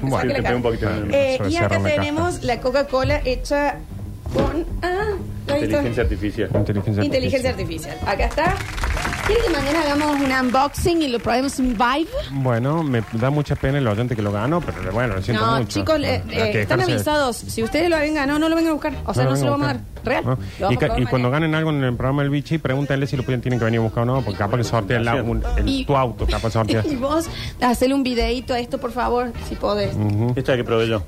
Bueno, 0.01 0.33
te 0.33 0.43
pego 0.43 0.55
un 0.57 0.61
poquito 0.63 0.89
el- 0.89 1.13
Eh, 1.13 1.37
de 1.41 1.49
y 1.49 1.57
acá 1.57 1.69
caja. 1.69 1.83
tenemos 1.83 2.43
la 2.43 2.59
Coca-Cola 2.59 3.21
hecha 3.25 3.75
con. 4.33 4.65
Ah, 4.81 5.13
ahí 5.47 5.63
está. 5.63 5.65
Inteligencia 5.65 6.03
artificial. 6.03 6.49
Inteligencia, 6.53 7.03
Inteligencia 7.03 7.49
artificial. 7.51 7.97
Acá 8.05 8.25
está. 8.25 8.55
¿Quiere 9.25 9.41
que 9.43 9.49
mañana 9.49 9.81
hagamos 9.81 10.21
un 10.21 10.31
unboxing 10.31 11.01
y 11.01 11.09
lo 11.09 11.19
probemos 11.19 11.59
un 11.59 11.73
vibe? 11.73 12.07
Bueno, 12.31 12.81
me 12.81 13.03
da 13.13 13.29
mucha 13.29 13.55
pena 13.57 13.77
el 13.77 13.85
oyente 13.87 14.15
que 14.15 14.21
lo 14.21 14.31
ganó, 14.31 14.61
pero 14.61 14.77
bueno, 14.93 15.15
lo 15.15 15.21
siento 15.21 15.45
No, 15.45 15.57
mucho. 15.57 15.67
chicos, 15.79 15.99
eh, 16.01 16.23
Hay 16.29 16.37
eh, 16.37 16.61
están 16.61 16.79
avisados. 16.79 17.35
Si 17.35 17.61
ustedes 17.61 17.89
lo 17.89 17.97
habían 17.97 18.13
ganado, 18.15 18.39
no 18.39 18.47
lo 18.47 18.55
vengan 18.55 18.71
a 18.71 18.73
buscar. 18.75 18.93
O 19.05 19.13
sea, 19.13 19.25
no, 19.25 19.31
lo 19.31 19.35
se 19.35 19.43
lo 19.45 19.51
vamos 19.51 19.67
a 19.67 19.73
dar. 19.73 19.81
Real. 20.07 20.23
¿No? 20.25 20.31
Lo 20.31 20.37
vamos 20.37 20.71
Y, 20.71 20.75
a 20.75 20.79
ca- 20.79 20.85
probar 20.87 21.01
y 21.01 21.05
cuando 21.05 21.29
mañana. 21.29 21.45
ganen 21.47 21.55
algo 21.55 21.69
en 21.71 21.83
el 21.83 21.95
programa 21.95 22.21
del 22.23 22.31
bichi, 22.31 22.57
pregúntenle 22.57 23.07
si 23.07 23.17
lo 23.17 23.23
pueden, 23.23 23.41
tienen 23.41 23.59
que 23.59 23.65
venir 23.65 23.79
a 23.79 23.83
buscar 23.83 24.03
o 24.03 24.05
no, 24.05 24.21
porque 24.21 24.37
capaz 24.37 24.57
que 24.57 24.63
sortea 24.63 24.99
la- 24.99 25.21
un- 25.23 25.43
el- 25.57 25.67
Y- 25.69 25.85
tu 25.85 25.95
auto, 25.95 26.25
capaz 26.25 26.51
sortea. 26.51 26.83
Y 26.89 26.95
vos, 26.95 27.25
hacele 27.61 27.93
un 27.93 28.03
videito 28.03 28.53
a 28.53 28.59
esto, 28.59 28.77
por 28.79 28.91
favor, 28.91 29.31
si 29.47 29.55
podés. 29.55 29.95
Esta 30.35 30.55
que 30.55 30.63
probé 30.63 30.87
yo. 30.87 31.03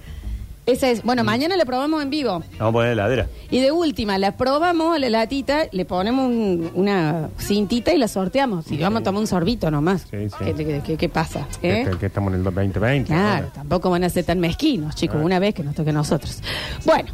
Esa 0.66 0.88
es. 0.92 1.04
Mm. 1.04 1.07
Bueno, 1.07 1.24
mañana 1.24 1.57
la 1.57 1.66
probamos 1.66 2.04
en 2.04 2.12
vivo. 2.12 2.44
Vamos 2.60 2.60
a 2.60 2.72
poner 2.72 2.92
heladera. 2.92 3.25
Y 3.50 3.60
de 3.60 3.72
última, 3.72 4.19
la 4.19 4.38
probamos 4.38 4.96
a 4.96 5.00
la 5.00 5.10
latita, 5.10 5.63
le 5.72 5.84
ponemos 5.84 6.28
un- 6.28 6.69
una 6.75 7.30
cintita 7.40 7.92
y 7.92 7.98
la 7.98 8.07
sorteamos. 8.07 8.72
Y 8.72 8.78
vamos 8.78 9.01
a 9.01 9.04
tomar 9.04 9.19
un 9.22 9.25
sorbito 9.25 9.72
nomás. 9.72 10.01
Sí, 10.12 10.30
sí. 10.30 10.36
¿Qué, 10.38 10.54
qué- 10.54 10.81
qué- 10.86 10.98
qué 10.98 11.10
pasa? 11.10 11.48
Que, 11.60 11.81
¿Eh? 11.81 11.86
que- 11.90 11.98
que 11.98 12.06
estamos 12.06 12.31
en 12.34 12.40
el 12.40 12.44
2020. 12.44 13.07
Claro, 13.07 13.36
ahora. 13.46 13.48
tampoco 13.51 13.90
van 13.90 14.04
a 14.04 14.10
ser 14.10 14.25
tan 14.25 14.40
mezquinos, 14.40 14.94
chicos, 14.96 15.18
Ah. 15.19 15.25
una 15.25 15.40
vez 15.40 15.56
que 15.56 15.63
nos 15.63 15.74
toque 15.74 15.90
a 15.90 15.94
nosotros. 15.94 16.40
Bueno, 16.86 17.10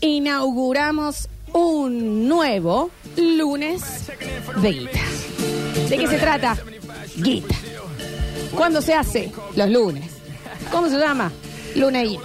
inauguramos 0.00 1.28
un 1.52 2.28
nuevo 2.28 2.90
lunes 3.16 4.10
de 4.60 4.72
guita. 4.72 5.00
¿De 5.88 5.96
qué 5.98 6.06
se 6.06 6.18
trata? 6.18 6.56
Guita. 7.16 7.54
¿Cuándo 8.54 8.80
se 8.82 8.94
hace? 8.94 9.32
Los 9.54 9.70
lunes. 9.70 10.10
¿Cómo 10.70 10.88
se 10.88 10.98
llama? 10.98 11.30
Luna 11.74 12.02
guita. 12.02 12.24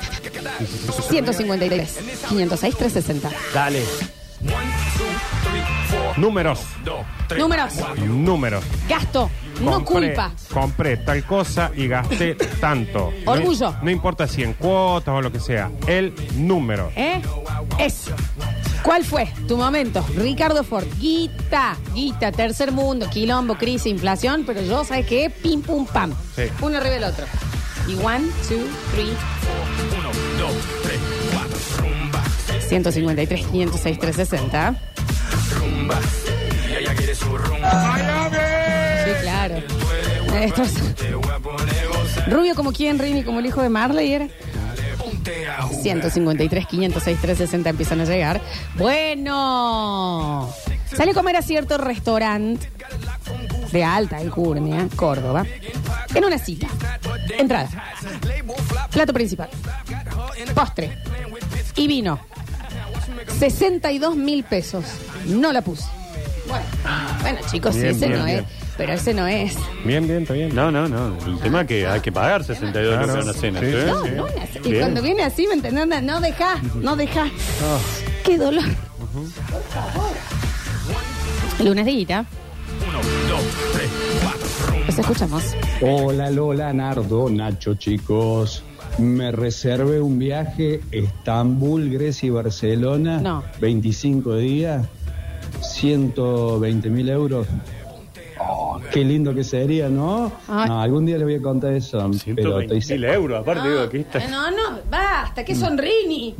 153, 1.10 2.00
506, 2.30 2.76
360. 2.78 3.30
Dale. 3.54 3.84
Números. 6.18 6.60
Números. 7.38 7.74
Números. 8.06 8.64
Gasto. 8.88 9.30
No 9.62 9.84
Compré- 9.84 9.86
culpa. 10.08 10.32
Compré 10.52 10.98
tal 10.98 11.24
cosa 11.26 11.72
y 11.76 11.88
gasté 11.88 12.36
tanto. 12.60 13.12
No- 13.26 13.32
Orgullo. 13.34 13.76
No, 13.84 13.92
importa 13.92 14.28
si 14.28 14.44
en 14.44 14.54
cuotas 14.54 15.14
o 15.14 15.22
lo 15.22 15.32
que 15.32 15.40
sea. 15.40 15.70
El 15.88 16.14
número. 16.36 16.92
¿Eh? 16.96 17.22
Eso. 17.86 18.12
¿Cuál 18.84 19.04
fue 19.06 19.32
tu 19.48 19.58
momento? 19.58 20.06
Ricardo 20.16 20.64
Ford. 20.64 20.86
Guita, 21.00 21.78
guita, 21.94 22.32
tercer 22.32 22.72
mundo, 22.72 23.08
quilombo, 23.10 23.56
crisis, 23.56 23.86
inflación, 23.88 24.44
pero 24.46 24.62
yo, 24.62 24.84
¿sabes 24.84 25.06
qué? 25.06 25.30
Pim, 25.30 25.62
pum, 25.62 25.86
pam. 25.86 26.14
Sí. 26.36 26.44
Uno 26.62 26.78
arriba 26.78 26.96
del 26.96 27.04
otro. 27.04 27.26
Y 27.88 27.96
one, 27.96 28.28
two, 28.48 28.58
three. 28.94 29.14
153, 32.68 33.46
506, 33.52 34.00
360. 34.00 34.76
Sí, 39.04 39.12
claro. 39.22 39.56
Esto 40.42 40.64
es- 40.64 42.28
Rubio 42.28 42.56
como 42.56 42.72
quién, 42.72 42.98
Rini 43.00 43.24
como 43.24 43.40
el 43.40 43.46
hijo 43.46 43.62
de 43.62 43.70
Marley 43.70 44.14
era. 44.14 44.28
153, 45.24 46.66
506, 46.68 47.18
360 47.22 47.70
empiezan 47.70 48.02
a 48.02 48.06
llegar. 48.06 48.42
Bueno, 48.76 50.54
sale 50.96 51.12
a 51.12 51.14
comer 51.14 51.36
a 51.36 51.42
cierto 51.42 51.78
restaurante 51.78 52.70
de 53.72 53.84
alta 53.84 54.18
alcurnia, 54.18 54.88
Córdoba, 54.96 55.46
en 56.14 56.26
una 56.26 56.38
cita. 56.38 56.68
Entrada, 57.38 57.70
plato 58.92 59.14
principal, 59.14 59.50
postre 60.54 60.98
y 61.76 61.88
vino. 61.88 62.20
62 63.40 64.16
mil 64.16 64.44
pesos. 64.44 64.86
No 65.26 65.52
la 65.52 65.62
puse. 65.62 65.86
Bueno, 66.48 66.66
bueno 67.22 67.40
chicos, 67.50 67.74
sí, 67.76 67.82
Bien, 67.82 67.96
ese 67.96 68.08
bien, 68.08 68.20
no 68.20 68.26
bien. 68.26 68.40
es. 68.40 68.46
Pero 68.82 68.94
ese 68.94 69.14
no 69.14 69.28
es. 69.28 69.56
Bien, 69.86 70.08
bien, 70.08 70.24
está 70.24 70.34
bien. 70.34 70.56
No, 70.56 70.72
no, 70.72 70.88
no. 70.90 71.16
El 71.24 71.38
tema 71.38 71.62
es 71.62 71.68
que 71.68 71.86
hay 71.86 72.00
que 72.00 72.12
pagar 72.12 72.44
62 72.44 72.98
Claro. 72.98 73.22
lucas 73.22 73.44
en 73.44 73.54
una 73.54 73.60
cena. 73.60 73.60
Sí, 73.60 73.66
¿sí? 73.68 73.86
No, 73.92 74.04
sí. 74.04 74.10
no, 74.16 74.24
una- 74.24 74.46
y 74.56 74.70
Bien. 74.72 74.80
cuando 74.82 75.02
viene 75.04 75.24
así, 75.24 75.46
¿me 75.48 75.54
entendés? 75.54 75.84
Anda, 75.84 76.02
No 76.02 76.20
deja, 76.20 76.60
no 76.82 76.96
deja. 76.96 77.28
Qué 78.26 78.40
dolor. 78.40 78.64
Por 79.14 79.62
favor. 79.66 80.12
Lunes 81.64 81.86
de 81.86 81.92
guita. 81.92 82.26
Los 84.88 84.98
escuchamos. 84.98 85.44
Hola 85.82 86.32
Lola, 86.32 86.74
Nardo, 86.74 87.30
Nacho, 87.30 87.76
chicos. 87.76 88.64
Me 88.98 89.32
reservé 89.32 90.02
un 90.02 90.18
viaje 90.18 90.82
Estambul, 90.92 91.92
Grecia 91.92 92.26
y 92.26 92.30
Barcelona. 92.32 93.20
No. 93.20 93.44
25 93.60 94.36
días, 94.38 94.88
120 95.62 96.90
mil 96.90 97.10
euros. 97.10 97.46
Qué 98.92 99.04
lindo 99.06 99.34
que 99.34 99.44
sería, 99.44 99.90
¿no? 99.90 100.32
No, 100.48 100.82
algún 100.82 101.06
día 101.06 101.18
le 101.18 101.24
voy 101.24 101.36
a 101.36 101.42
contar 101.42 101.74
eso. 101.74 101.98
Pero 102.00 102.14
120 102.14 102.78
estoy 102.78 102.98
mil 102.98 103.06
euros. 103.06 103.42
Aparte, 103.42 103.70
digo, 103.70 103.82
aquí 103.82 103.98
está. 103.98 104.28
No, 104.28 104.52
no, 104.52 104.80
basta, 104.90 105.44
que 105.46 105.56
son 105.56 105.78
Rini. 105.78 106.36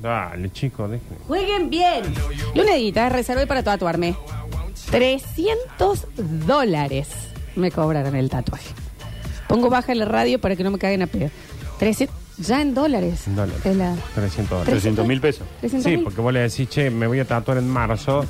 Dale, 0.00 0.50
chicos, 0.52 0.90
dejen. 0.90 1.16
Jueguen 1.26 1.70
bien. 1.70 2.04
Guita, 2.54 3.08
reservé 3.08 3.46
para 3.46 3.62
tatuarme. 3.62 4.14
300 4.90 6.06
dólares 6.46 7.08
me 7.56 7.70
cobraron 7.70 8.14
el 8.14 8.28
tatuaje. 8.30 8.68
Pongo 9.48 9.70
baja 9.70 9.92
en 9.92 9.98
la 10.00 10.04
radio 10.04 10.40
para 10.40 10.56
que 10.56 10.64
no 10.64 10.70
me 10.70 10.78
caguen 10.78 11.02
a 11.02 11.06
pedo. 11.06 11.30
300, 11.78 12.16
ya 12.38 12.60
en 12.62 12.74
dólares. 12.74 13.24
Dólares. 13.26 13.64
Es 13.64 13.76
la- 13.76 13.94
300 14.14 14.50
dólares. 14.50 14.70
300 14.74 15.06
mil 15.06 15.20
pesos. 15.20 15.46
300 15.60 15.84
Sí, 15.90 15.96
mil. 15.96 16.04
porque 16.04 16.20
vos 16.20 16.32
le 16.32 16.40
decís, 16.40 16.68
che, 16.68 16.90
me 16.90 17.06
voy 17.06 17.20
a 17.20 17.24
tatuar 17.24 17.58
en 17.58 17.68
marzo. 17.68 18.24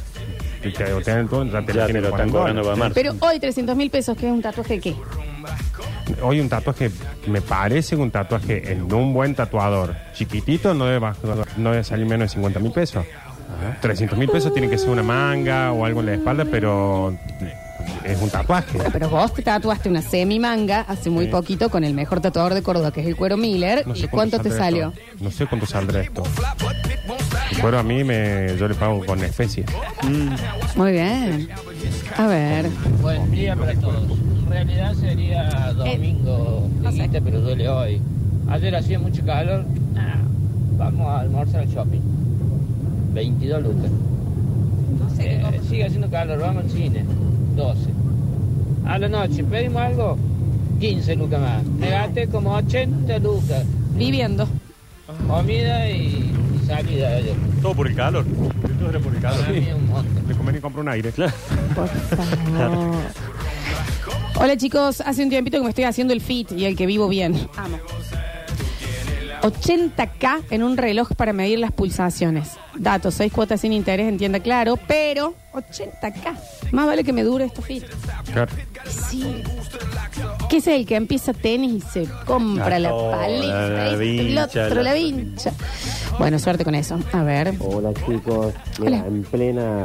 Te, 0.72 0.84
te 0.84 1.10
dan 1.10 1.28
todo, 1.28 1.44
ya 1.44 1.62
te 1.64 1.72
Ya 1.72 1.80
lo 1.82 1.86
te 1.86 1.92
tienen 1.92 2.02
lo 2.02 2.10
por 2.10 2.20
están 2.20 2.28
en 2.28 2.32
cobrando 2.34 2.62
para 2.62 2.74
dólares. 2.76 2.78
marzo. 2.78 2.94
Pero 2.94 3.14
hoy 3.20 3.40
300 3.40 3.76
mil 3.76 3.90
pesos, 3.90 4.16
que 4.16 4.26
es 4.26 4.32
un 4.32 4.42
tatuaje 4.42 4.74
de 4.74 4.80
qué? 4.80 4.96
Hoy 6.22 6.40
un 6.40 6.48
tatuaje, 6.48 6.90
me 7.26 7.40
parece 7.40 7.96
un 7.96 8.10
tatuaje 8.10 8.72
en 8.72 8.92
un 8.92 9.12
buen 9.12 9.34
tatuador 9.34 9.94
chiquitito 10.14 10.72
no 10.74 10.86
debe, 10.86 11.06
no 11.56 11.70
debe 11.72 11.84
salir 11.84 12.06
menos 12.06 12.30
de 12.30 12.34
50 12.34 12.60
mil 12.60 12.72
pesos. 12.72 13.04
300 13.80 14.18
mil 14.18 14.28
pesos 14.28 14.52
tiene 14.52 14.68
que 14.68 14.76
ser 14.78 14.90
una 14.90 15.02
manga 15.02 15.72
o 15.72 15.84
algo 15.84 16.00
en 16.00 16.06
la 16.06 16.14
espalda, 16.14 16.44
pero 16.50 17.14
es 18.04 18.20
un 18.20 18.28
tatuaje. 18.30 18.78
Pero 18.92 19.08
vos 19.08 19.32
te 19.34 19.42
tatuaste 19.42 19.88
una 19.88 20.02
semi-manga 20.02 20.80
hace 20.82 21.10
muy 21.10 21.26
Sí. 21.26 21.30
poquito 21.30 21.70
con 21.70 21.82
el 21.84 21.94
mejor 21.94 22.20
tatuador 22.20 22.54
de 22.54 22.62
Córdoba, 22.62 22.92
que 22.92 23.00
es 23.00 23.06
el 23.06 23.16
Cuero 23.16 23.36
Miller. 23.36 23.86
No 23.86 23.94
sé 23.94 24.06
¿Y 24.06 24.08
cuánto 24.08 24.38
te 24.38 24.50
saldrá 24.50 24.64
salió? 24.64 24.88
esto. 24.88 25.24
No 25.24 25.30
sé 25.30 25.46
cuánto 25.46 25.66
saldrá 25.66 26.00
esto. 26.00 26.22
Pero 27.62 27.78
a 27.78 27.82
mí 27.82 28.04
me, 28.04 28.56
yo 28.58 28.68
le 28.68 28.74
pago 28.74 29.04
con 29.04 29.22
especies. 29.24 29.66
Muy 30.76 30.92
bien. 30.92 31.48
A 32.16 32.26
ver. 32.26 32.66
Buen 33.00 33.30
día 33.30 33.56
para 33.56 33.74
todos. 33.74 34.18
En 34.46 34.50
realidad 34.50 34.94
sería 34.94 35.72
domingo, 35.72 36.68
no 36.82 36.90
sé. 36.90 36.96
dijiste, 36.96 37.20
pero 37.22 37.40
duele 37.40 37.68
hoy. 37.68 38.00
Ayer 38.48 38.74
hacía 38.76 38.98
mucho 38.98 39.24
calor. 39.24 39.64
Ah, 39.96 40.22
vamos 40.78 41.06
a 41.08 41.20
almorzar 41.20 41.62
al 41.62 41.68
shopping. 41.68 42.00
22 43.12 43.62
lucas. 43.62 43.90
Eh, 45.18 45.60
sigue 45.68 45.84
haciendo 45.84 46.10
calor, 46.10 46.38
vamos 46.38 46.64
al 46.64 46.70
cine. 46.70 47.04
12. 47.56 47.80
A 48.86 48.98
la 48.98 49.08
noche 49.08 49.42
pedimos 49.42 49.82
algo, 49.82 50.16
15 50.78 51.16
lucas 51.16 51.40
más. 51.40 51.64
Me 51.64 51.90
gasté 51.90 52.28
como 52.28 52.54
80 52.54 53.18
lucas. 53.18 53.64
Viviendo. 53.96 54.46
Comida 55.26 55.88
y. 55.90 56.25
Todo 57.62 57.74
por 57.74 57.86
el 57.86 57.94
calor. 57.94 58.24
Todo 58.78 58.90
era 58.90 58.98
por 58.98 59.14
el 59.14 59.20
calor. 59.20 59.48
Le 59.48 60.34
conviene 60.34 60.60
comprar 60.60 60.82
un 60.82 60.88
aire. 60.88 61.12
Por 61.12 61.88
favor. 61.88 62.94
Hola 64.38 64.56
chicos, 64.56 65.00
hace 65.00 65.22
un 65.22 65.30
tiempito 65.30 65.56
que 65.58 65.64
me 65.64 65.70
estoy 65.70 65.84
haciendo 65.84 66.12
el 66.12 66.20
fit 66.20 66.52
y 66.52 66.66
el 66.66 66.76
que 66.76 66.86
vivo 66.86 67.08
bien. 67.08 67.48
Amo. 67.56 67.78
80k 69.42 70.44
en 70.50 70.62
un 70.62 70.76
reloj 70.76 71.12
para 71.16 71.32
medir 71.32 71.58
las 71.58 71.72
pulsaciones. 71.72 72.50
Datos, 72.74 73.14
6 73.14 73.32
cuotas 73.32 73.60
sin 73.60 73.72
interés, 73.72 74.08
entienda 74.08 74.40
claro, 74.40 74.78
pero 74.88 75.34
80k. 75.54 76.36
Más 76.72 76.86
vale 76.86 77.04
que 77.04 77.12
me 77.12 77.22
dure 77.22 77.44
esto 77.44 77.62
fit. 77.62 77.84
Claro. 78.32 78.50
Sí. 78.88 79.42
¿Qué 80.48 80.58
es 80.58 80.66
el 80.66 80.86
que 80.86 80.96
empieza 80.96 81.32
tenis 81.32 81.72
y 81.72 81.80
se 81.80 82.08
compra 82.24 82.78
La 82.78 82.90
la 82.90 83.26
este, 83.92 84.20
el 84.20 84.38
otro, 84.38 84.82
la 84.82 84.94
vincha. 84.94 85.52
Bueno, 86.18 86.38
suerte 86.38 86.64
con 86.64 86.74
eso. 86.74 86.98
A 87.12 87.22
ver. 87.22 87.54
Hola 87.60 87.92
chicos, 87.94 88.54
Mira, 88.80 88.98
Hola. 89.00 89.06
en 89.06 89.22
plena 89.24 89.84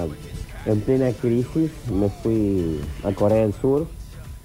en 0.65 0.79
plena 0.81 1.11
crisis 1.13 1.71
me 1.91 2.07
fui 2.09 2.79
a 3.03 3.11
Corea 3.11 3.41
del 3.41 3.53
Sur, 3.53 3.87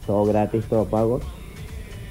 todo 0.06 0.24
gratis, 0.24 0.64
todo 0.64 0.86
pago, 0.86 1.20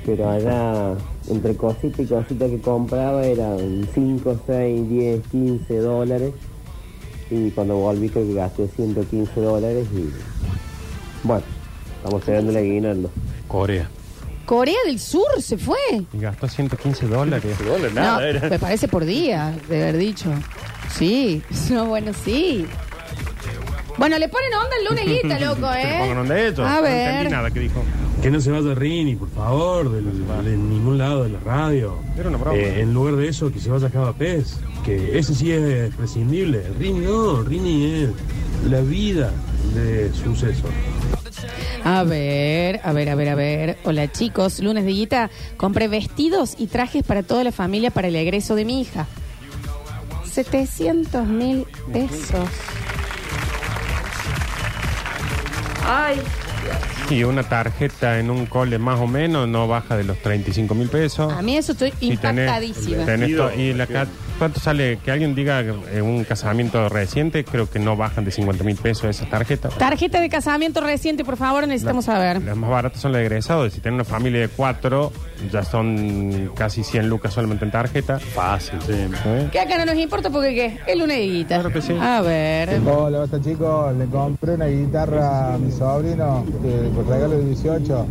pero 0.05 0.29
allá 0.29 0.93
entre 1.29 1.55
cosita 1.55 2.01
y 2.03 2.05
cosita 2.05 2.45
que 2.47 2.59
compraba 2.59 3.25
eran 3.25 3.87
5, 3.93 4.39
6, 4.45 4.89
10, 4.89 5.27
15 5.27 5.77
dólares 5.77 6.33
y 7.31 7.49
cuando 7.51 7.77
volví 7.77 8.09
creo 8.09 8.25
que 8.27 8.33
gasté 8.35 8.67
115 8.67 9.41
dólares 9.41 9.87
y 9.91 10.09
bueno, 11.27 11.43
estamos 11.97 12.21
esperando 12.21 12.51
el 12.51 12.57
aguinaldo. 12.57 13.09
Corea. 13.47 13.89
Corea 14.45 14.77
del 14.85 14.99
Sur 14.99 15.41
se 15.41 15.57
fue. 15.57 15.77
Y 16.13 16.19
gastó 16.19 16.47
115 16.47 17.07
dólares. 17.07 17.57
dólares, 17.65 17.93
nada, 17.93 18.17
no, 18.19 18.21
era. 18.21 18.49
me 18.49 18.59
parece 18.59 18.87
por 18.87 19.05
día, 19.05 19.53
de 19.69 19.81
haber 19.83 19.97
dicho. 19.97 20.29
Sí, 20.93 21.41
no, 21.71 21.85
bueno, 21.85 22.11
sí. 22.13 22.65
Bueno, 23.97 24.17
le 24.19 24.27
ponen 24.27 24.53
onda 24.53 24.75
el 24.79 24.85
lunes 24.85 25.05
guita, 25.23 25.39
loco, 25.45 25.71
Que 25.71 25.83
le 25.83 25.95
¿eh? 25.95 25.99
pongan 25.99 26.17
onda 26.19 26.35
a 26.35 26.39
ellos. 26.41 26.59
A 26.59 26.75
No 26.75 26.81
ver. 26.81 27.07
entendí 27.09 27.31
nada 27.31 27.51
que 27.51 27.59
dijo. 27.61 27.83
Que 28.21 28.31
no 28.31 28.41
se 28.41 28.49
vaya 28.51 28.73
Rini, 28.73 29.15
por 29.15 29.29
favor, 29.29 29.91
de 29.91 30.01
ningún 30.57 30.97
lado 30.97 31.23
de 31.23 31.29
la 31.29 31.39
radio. 31.41 31.99
Era 32.17 32.29
una 32.29 32.37
broma. 32.37 32.57
Eh, 32.57 32.81
en 32.81 32.93
lugar 32.93 33.15
de 33.17 33.27
eso, 33.27 33.51
que 33.51 33.59
se 33.59 33.69
vaya 33.69 33.89
Java 33.89 34.13
Pez. 34.13 34.57
Que 34.83 35.17
ese 35.17 35.33
sí 35.35 35.51
es 35.51 35.93
prescindible. 35.95 36.63
Rini 36.79 36.99
no, 37.05 37.43
Rini 37.43 38.03
es 38.03 38.09
la 38.69 38.81
vida 38.81 39.31
de 39.75 40.11
suceso. 40.13 40.63
A 41.85 42.01
ver, 42.03 42.81
a 42.83 42.93
ver, 42.93 43.09
a 43.09 43.15
ver, 43.15 43.29
a 43.29 43.35
ver. 43.35 43.77
Hola 43.83 44.11
chicos, 44.11 44.59
lunes 44.59 44.85
de 44.85 44.91
guita. 44.91 45.29
Compré 45.55 45.87
vestidos 45.87 46.55
y 46.57 46.65
trajes 46.65 47.03
para 47.03 47.21
toda 47.21 47.43
la 47.43 47.51
familia 47.51 47.91
para 47.91 48.07
el 48.07 48.15
egreso 48.15 48.55
de 48.55 48.65
mi 48.65 48.81
hija. 48.81 49.05
700 50.25 51.27
mil 51.27 51.67
pesos. 51.93 52.49
Ay, 55.85 56.19
Y 57.09 57.23
una 57.23 57.43
tarjeta 57.43 58.19
en 58.19 58.29
un 58.31 58.45
cole 58.47 58.79
más 58.79 58.99
o 58.99 59.07
menos 59.07 59.47
no 59.47 59.67
baja 59.67 59.95
de 59.95 60.03
los 60.03 60.17
35 60.17 60.73
mil 60.75 60.89
pesos. 60.89 61.31
a 61.31 61.41
mí 61.41 61.55
eso 61.57 61.73
estoy 61.73 61.93
Y 61.99 62.17
tenés- 62.17 62.43
impactadísima. 62.45 63.05
tenés 63.05 63.35
to- 63.35 63.53
y 63.53 63.73
la 63.73 63.85
ca- 63.87 64.07
¿Cuánto 64.37 64.59
sale? 64.59 64.97
Que 64.97 65.11
alguien 65.11 65.33
diga 65.33 65.61
en 65.61 66.01
un 66.01 66.25
casamiento 66.25 66.89
reciente, 66.89 67.45
creo 67.45 67.69
que 67.69 67.79
no 67.79 67.95
bajan 67.95 68.25
de 68.25 68.31
50 68.31 68.65
mil 68.65 68.75
pesos 68.75 69.05
esas 69.05 69.29
tarjetas. 69.29 69.73
Tarjeta 69.77 70.19
de 70.19 70.27
casamiento 70.27 70.81
reciente, 70.81 71.23
por 71.23 71.37
favor, 71.37 71.65
necesitamos 71.65 72.03
saber. 72.03 72.41
Las 72.41 72.57
más 72.57 72.69
baratas 72.69 72.99
son 72.99 73.13
las 73.13 73.19
de 73.19 73.27
egresados. 73.27 73.71
Si 73.71 73.79
tienen 73.79 73.95
una 73.95 74.03
familia 74.03 74.41
de 74.41 74.49
cuatro, 74.49 75.13
ya 75.53 75.63
son 75.63 76.51
casi 76.53 76.83
100 76.83 77.07
lucas 77.07 77.33
solamente 77.33 77.63
en 77.63 77.71
tarjeta. 77.71 78.19
Fácil, 78.19 78.77
sí. 78.85 78.91
¿Eh? 78.91 79.47
Que 79.53 79.59
acá 79.61 79.77
no 79.77 79.85
nos 79.85 79.95
importa 79.95 80.29
porque 80.29 80.53
¿qué? 80.53 80.79
El 80.91 80.99
lunes 80.99 81.15
de 81.17 81.27
guita. 81.27 81.55
Claro 81.61 81.71
que 81.71 81.81
sí. 81.81 81.93
A 81.97 82.19
ver. 82.19 82.81
Hola, 82.85 83.19
basta 83.19 83.39
chicos, 83.41 83.95
le 83.95 84.05
compré 84.07 84.55
una 84.55 84.65
guitarra 84.65 85.53
a 85.53 85.57
mi 85.57 85.71
sobrino 85.71 86.45
que 86.61 86.89
por 86.95 87.07
regalo 87.07 87.37
de 87.37 87.45
18, 87.45 88.05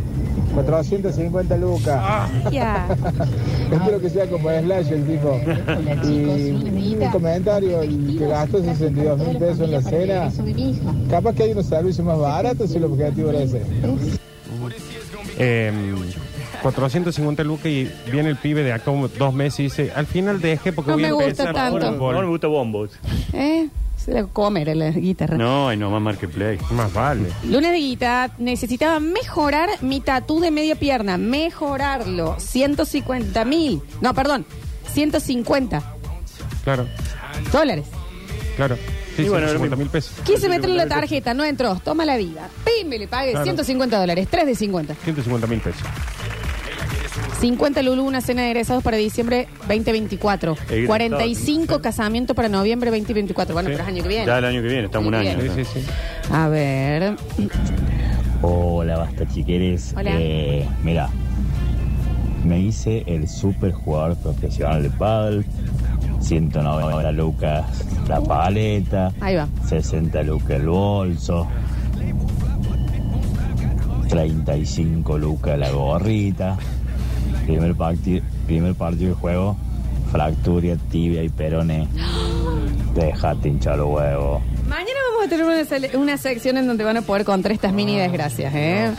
450 0.55 1.57
lucas. 1.57 2.31
Ya. 2.51 2.87
Espero 3.71 3.99
que 3.99 4.09
sea 4.09 4.27
como 4.27 4.49
Slash 4.49 4.91
el 4.91 5.05
tipo. 5.05 5.39
Y 6.03 6.95
un 6.95 7.11
comentario, 7.11 7.81
el 7.81 8.17
que 8.17 8.27
gastó 8.27 8.61
62 8.63 9.19
mil 9.19 9.37
pesos 9.37 9.59
en 9.61 9.71
la 9.71 9.81
cena, 9.81 10.31
capaz 11.09 11.33
que 11.33 11.43
hay 11.43 11.51
unos 11.51 11.65
servicios 11.65 12.05
más 12.05 12.17
baratos 12.17 12.69
si 12.69 12.77
el 12.77 12.85
objetivo 12.85 13.29
era 13.29 13.39
ese. 13.41 13.61
Eh, 15.37 15.71
450 16.61 17.43
lucas 17.43 17.65
y 17.67 17.91
viene 18.11 18.29
el 18.29 18.37
pibe 18.37 18.63
de 18.63 18.73
acá 18.73 18.85
como 18.85 19.07
dos 19.07 19.33
meses 19.33 19.59
y 19.59 19.63
dice, 19.63 19.91
al 19.95 20.05
final 20.07 20.41
deje 20.41 20.71
porque 20.71 20.91
No 20.91 20.97
voy 20.97 21.03
a 21.03 21.07
me 21.07 21.13
gusta 21.13 21.29
empezar 21.29 21.53
tanto. 21.53 21.77
Ahora, 21.77 21.91
fútbol". 21.91 22.15
ahora 22.15 22.25
me 22.25 22.31
gusta 22.31 22.47
bombos. 22.47 22.91
¿Eh? 23.33 23.67
Se 24.05 24.11
la 24.11 24.23
comer 24.27 24.75
la 24.77 24.91
guitarra. 24.91 25.35
No, 25.35 25.73
y 25.73 25.77
no 25.77 25.89
más 25.89 25.99
Marketplace. 26.01 26.59
Más 26.71 26.93
vale. 26.93 27.27
Lunes 27.43 27.71
de 27.71 27.77
guita, 27.79 28.29
necesitaba 28.37 28.99
mejorar 28.99 29.67
mi 29.81 29.99
tatú 29.99 30.39
de 30.39 30.51
media 30.51 30.75
pierna. 30.75 31.17
Mejorarlo. 31.17 32.35
150 32.39 33.43
mil. 33.45 33.81
No, 34.01 34.13
perdón. 34.13 34.45
150 34.93 35.81
Claro, 36.63 36.87
dólares. 37.51 37.85
claro. 38.55 38.77
Sí, 39.15 39.23
Y 39.23 39.29
bueno, 39.29 39.47
150 39.47 39.75
lo 39.75 39.77
mil 39.77 39.89
pesos. 39.89 40.13
Quise 40.25 40.49
meterle 40.49 40.75
la 40.75 40.87
tarjeta, 40.87 41.33
no 41.33 41.43
entró. 41.43 41.75
Toma 41.83 42.05
la 42.05 42.17
vida. 42.17 42.49
Pim, 42.63 42.87
me 42.87 42.99
le 42.99 43.07
pague 43.07 43.31
Claro. 43.31 43.45
150 43.45 43.97
dólares. 43.99 44.27
3 44.29 44.45
de 44.45 44.55
50. 44.55 44.93
150 45.03 45.47
mil 45.47 45.59
pesos. 45.61 45.81
50 47.45 47.83
Lulu, 47.83 48.03
una 48.03 48.21
cena 48.21 48.41
de 48.41 48.47
egresados 48.49 48.81
para 48.83 48.97
diciembre 48.97 49.47
2024. 49.67 50.53
Egresados. 50.53 50.87
45 50.87 51.79
casamiento 51.79 52.33
para 52.33 52.49
noviembre 52.49 52.89
2024. 52.89 53.53
Bueno, 53.53 53.69
Sí. 53.69 53.73
pero 53.75 53.83
es 53.83 53.89
año 53.93 54.01
que 54.01 54.09
viene. 54.09 54.25
Ya 54.25 54.39
el 54.39 54.45
año 54.45 54.61
que 54.63 54.67
viene, 54.67 54.85
estamos 54.85 55.07
un 55.09 55.15
Muy 55.19 55.27
año. 55.27 55.37
bien. 55.39 55.53
Sí, 55.55 55.63
sí, 55.65 55.79
sí. 55.81 55.85
A 56.31 56.47
ver. 56.47 57.15
Hola, 58.41 58.97
basta 58.97 59.27
chiqueres. 59.27 59.93
Hola. 59.95 60.11
Eh, 60.19 60.67
mira, 60.83 61.07
me 62.43 62.59
hice 62.61 63.03
el 63.05 63.27
super 63.27 63.73
jugador 63.73 64.17
profesional 64.17 64.81
de 64.81 64.89
paddle. 64.89 65.45
190 66.21 67.11
lucas 67.11 67.63
la 68.09 68.21
paleta. 68.21 69.13
Ahí 69.21 69.35
va. 69.35 69.47
60 69.67 70.23
lucas 70.23 70.49
el 70.49 70.67
bolso. 70.67 71.47
35 74.09 75.19
lucas 75.19 75.59
la 75.59 75.69
gorrita. 75.69 76.57
Primer, 77.45 77.75
parti- 77.75 78.21
primer 78.45 78.75
partido 78.75 79.09
de 79.09 79.15
juego. 79.15 79.57
Fractura, 80.11 80.75
tibia 80.91 81.23
y 81.23 81.29
perone. 81.29 81.87
Déjate 82.95 83.49
hinchar 83.49 83.77
los 83.77 83.87
huevos. 83.89 84.41
Mañana 84.67 84.99
vamos 85.11 85.25
a 85.25 85.29
tener 85.29 85.45
una, 85.45 85.61
sele- 85.63 85.95
una 85.97 86.17
sección 86.17 86.57
en 86.57 86.67
donde 86.67 86.83
van 86.83 86.97
a 86.97 87.01
poder 87.01 87.25
contar 87.25 87.51
estas 87.51 87.73
mini 87.73 87.97
desgracias, 87.97 88.53
¿eh? 88.55 88.91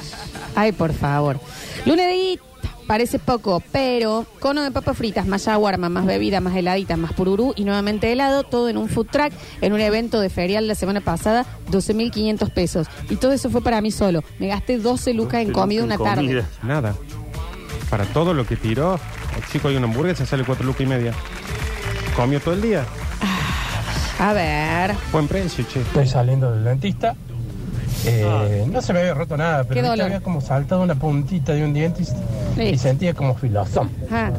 Ay, 0.55 0.73
por 0.73 0.93
favor. 0.93 1.41
Lunes 1.87 2.07
de 2.07 2.15
guita, 2.15 2.43
parece 2.87 3.19
poco, 3.19 3.62
pero 3.73 4.26
cono 4.41 4.62
de 4.62 4.71
papas 4.71 4.97
fritas, 4.97 5.26
más 5.26 5.47
shawarma, 5.47 5.88
más 5.88 6.05
bebida, 6.07 6.41
más 6.41 6.55
heladita, 6.57 6.97
más 6.97 7.12
pururú 7.15 7.53
y 7.57 7.65
nuevamente 7.65 8.12
helado, 8.12 8.43
todo 8.45 8.69
en 8.69 8.76
un 8.76 8.88
food 8.88 9.07
truck, 9.11 9.33
en 9.61 9.73
un 9.73 9.81
evento 9.81 10.21
de 10.21 10.29
ferial 10.29 10.67
la 10.69 10.75
semana 10.75 11.00
pasada, 11.00 11.47
12.500 11.71 12.50
pesos. 12.50 12.87
Y 13.11 13.17
todo 13.17 13.33
eso 13.33 13.49
fue 13.50 13.62
para 13.62 13.81
mí 13.81 13.91
solo. 13.91 14.23
Me 14.38 14.49
gasté 14.49 14.79
12 14.79 15.15
lucas 15.15 15.41
en 15.43 15.53
comida 15.53 15.83
una 15.85 15.97
tarde. 15.99 16.23
Comida. 16.26 16.49
Nada. 16.62 16.95
Para 17.90 18.05
todo 18.07 18.35
lo 18.35 18.45
que 18.47 18.57
tiró, 18.57 18.99
el 19.37 19.45
chico 19.50 19.69
hay 19.69 19.76
una 19.76 19.87
hamburguesa, 19.87 20.26
sale 20.26 20.45
4 20.45 20.64
lucas 20.64 20.81
y 20.83 20.87
media. 20.87 21.12
Comió 22.16 22.40
todo 22.40 22.55
el 22.55 22.62
día. 22.62 22.85
A 24.19 24.33
ver. 24.33 24.95
Buen 25.12 25.28
precio, 25.28 25.64
che. 25.69 25.81
Estoy 25.81 26.07
saliendo 26.07 26.50
del 26.52 26.64
dentista. 26.64 27.14
Eh, 28.05 28.64
no 28.71 28.81
se 28.83 28.93
me 28.93 29.00
había 29.00 29.14
roto 29.14 29.37
nada, 29.37 29.64
pero 29.64 29.83
dolor. 29.83 30.07
había 30.07 30.21
como 30.21 30.40
saltado 30.40 30.83
una 30.83 30.95
puntita 30.95 31.52
de 31.52 31.64
un 31.64 31.75
diente 31.75 32.05
y, 32.57 32.62
y 32.62 32.78
sentía 32.78 33.14
como 33.14 33.35
filosón. 33.35 33.90
Ah, 34.11 34.31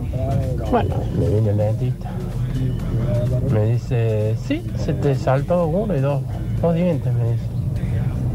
Bueno, 0.72 0.96
me 1.20 1.27
viene 1.30 1.50
el 1.51 1.58
dentista. 1.58 2.12
Me 3.51 3.66
dice, 3.66 4.36
sí, 4.48 4.66
se 4.84 4.94
te 4.94 5.16
saltó 5.16 5.66
uno 5.68 5.96
y 5.96 6.00
dos, 6.00 6.22
dos 6.62 6.75
dientes, 6.75 7.13
me 7.13 7.32
dice. 7.34 7.44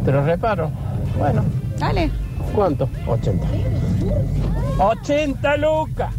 Te 0.04 0.12
lo 0.12 0.24
reparo. 0.24 0.70
Bueno, 1.18 1.44
dale. 1.78 2.10
¿cuánto? 2.54 2.88
80. 3.06 3.46
¡80 4.78 5.56
lucas! 5.58 6.12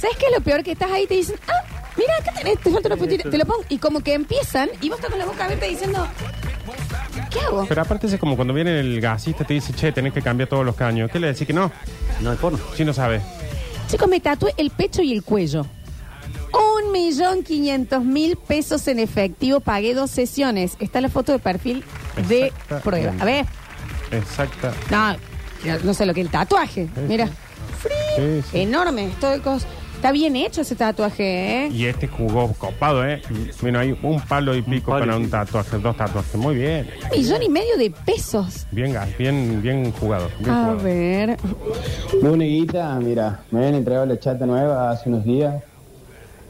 ¿Sabes 0.00 0.16
qué 0.16 0.26
es 0.26 0.32
lo 0.36 0.40
peor? 0.42 0.62
Que 0.62 0.72
estás 0.72 0.90
ahí 0.90 1.04
y 1.04 1.06
te 1.06 1.14
dicen, 1.14 1.36
ah, 1.48 1.72
Mira, 1.96 2.14
acá 2.20 2.32
tenés, 2.32 2.58
te 2.58 2.70
falta 2.70 2.88
una 2.88 2.96
puntita, 2.96 3.28
te 3.28 3.38
lo 3.38 3.44
pongo. 3.44 3.64
Y 3.68 3.78
como 3.78 4.00
que 4.00 4.14
empiezan, 4.14 4.70
y 4.80 4.88
vos 4.88 4.98
estás 4.98 5.10
con 5.10 5.18
la 5.18 5.26
boca 5.26 5.44
abierta 5.44 5.66
diciendo, 5.66 6.06
¿qué 7.30 7.40
hago? 7.40 7.66
Pero 7.68 7.82
aparte 7.82 8.06
es 8.06 8.18
como 8.18 8.36
cuando 8.36 8.54
viene 8.54 8.80
el 8.80 9.00
gasista 9.00 9.42
y 9.42 9.46
te 9.46 9.54
dice, 9.54 9.72
che, 9.74 9.92
tenés 9.92 10.12
que 10.12 10.22
cambiar 10.22 10.48
todos 10.48 10.64
los 10.64 10.74
caños. 10.74 11.10
¿Qué 11.10 11.20
le 11.20 11.28
decís 11.28 11.46
que 11.46 11.52
no? 11.52 11.70
No 12.20 12.30
hay 12.30 12.36
porno. 12.36 12.58
Si 12.76 12.84
no 12.84 12.92
sabe. 12.92 13.20
Chicos, 13.88 14.08
me 14.08 14.20
tatué 14.20 14.54
el 14.56 14.70
pecho 14.70 15.02
y 15.02 15.12
el 15.12 15.22
cuello. 15.22 15.66
Un 16.52 16.92
millón 16.92 17.42
quinientos 17.42 18.02
mil 18.04 18.36
pesos 18.36 18.86
en 18.88 18.98
efectivo. 18.98 19.60
Pagué 19.60 19.94
dos 19.94 20.10
sesiones. 20.10 20.76
Está 20.80 21.00
la 21.00 21.08
foto 21.08 21.32
de 21.32 21.38
perfil 21.38 21.84
de 22.28 22.46
Exactamente. 22.46 22.88
prueba. 22.88 23.14
A 23.20 23.24
ver. 23.24 23.46
Exacta. 24.10 24.72
No, 24.90 25.16
no 25.84 25.94
sé 25.94 26.06
lo 26.06 26.14
que 26.14 26.20
es 26.20 26.26
el 26.26 26.32
tatuaje. 26.32 26.88
Mira. 27.06 27.28
Sí, 28.16 28.42
sí. 28.50 28.60
Enorme. 28.60 29.10
Todo 29.20 29.32
el 29.34 29.42
cos- 29.42 29.64
Está 29.96 30.10
bien 30.10 30.34
hecho 30.34 30.62
ese 30.62 30.74
tatuaje, 30.74 31.66
¿eh? 31.66 31.68
Y 31.68 31.86
este 31.86 32.08
jugó 32.08 32.52
copado, 32.54 33.06
¿eh? 33.06 33.22
Bueno, 33.60 33.78
hay 33.78 33.96
un 34.02 34.20
palo 34.20 34.52
y 34.56 34.60
pico 34.62 34.90
palo 34.90 35.04
y 35.04 35.06
para 35.06 35.16
un 35.16 35.24
pico. 35.26 35.36
tatuaje, 35.36 35.78
dos 35.78 35.96
tatuajes. 35.96 36.34
Muy 36.34 36.56
bien. 36.56 36.88
Un 37.12 37.18
millón 37.20 37.40
y 37.44 37.48
medio 37.48 37.76
de 37.78 37.88
pesos. 38.04 38.66
Bien, 38.72 38.92
gas, 38.92 39.16
bien, 39.16 39.62
bien 39.62 39.92
jugado. 39.92 40.28
Bien 40.40 40.50
A 40.50 40.64
jugado. 40.64 40.78
ver. 40.82 41.36
Luneguita, 42.20 42.98
mira, 42.98 43.40
me 43.52 43.60
habían 43.60 43.76
entregado 43.76 44.06
la 44.06 44.18
chata 44.18 44.44
nueva 44.44 44.90
hace 44.90 45.08
unos 45.08 45.24
días. 45.24 45.62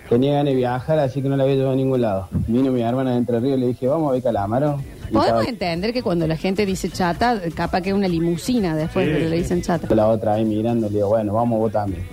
Tenía 0.09 0.33
ganas 0.33 0.47
de 0.53 0.55
viajar, 0.57 0.99
así 1.01 1.21
que 1.23 1.29
no 1.29 1.37
la 1.37 1.43
había 1.45 1.57
llevado 1.57 1.75
a 1.75 1.77
ningún 1.77 2.01
lado. 2.01 2.29
Vino 2.33 2.71
mi 2.73 2.81
hermana 2.83 3.11
de 3.12 3.17
Entre 3.19 3.39
Ríos 3.39 3.59
y 3.59 3.61
le 3.61 3.67
dije, 3.69 3.87
vamos 3.87 4.09
a 4.09 4.12
ver 4.12 4.23
Calamaro. 4.23 4.81
Podemos 5.12 5.47
entender 5.47 5.92
que 5.92 6.02
cuando 6.02 6.26
la 6.26 6.37
gente 6.37 6.64
dice 6.66 6.88
chata, 6.90 7.40
capaz 7.54 7.81
que 7.83 7.90
es 7.90 7.95
una 7.95 8.09
limusina 8.09 8.75
después 8.76 9.07
Sí, 9.07 9.12
pero 9.14 9.28
le 9.28 9.37
sí. 9.37 9.42
dicen 9.42 9.62
chata. 9.62 9.95
la 9.95 10.09
otra 10.09 10.35
ahí 10.35 10.45
mirando, 10.45 10.88
le 10.88 10.97
digo, 10.97 11.09
bueno, 11.09 11.33
vamos 11.35 11.59
vos 11.59 11.73
también. 11.73 12.04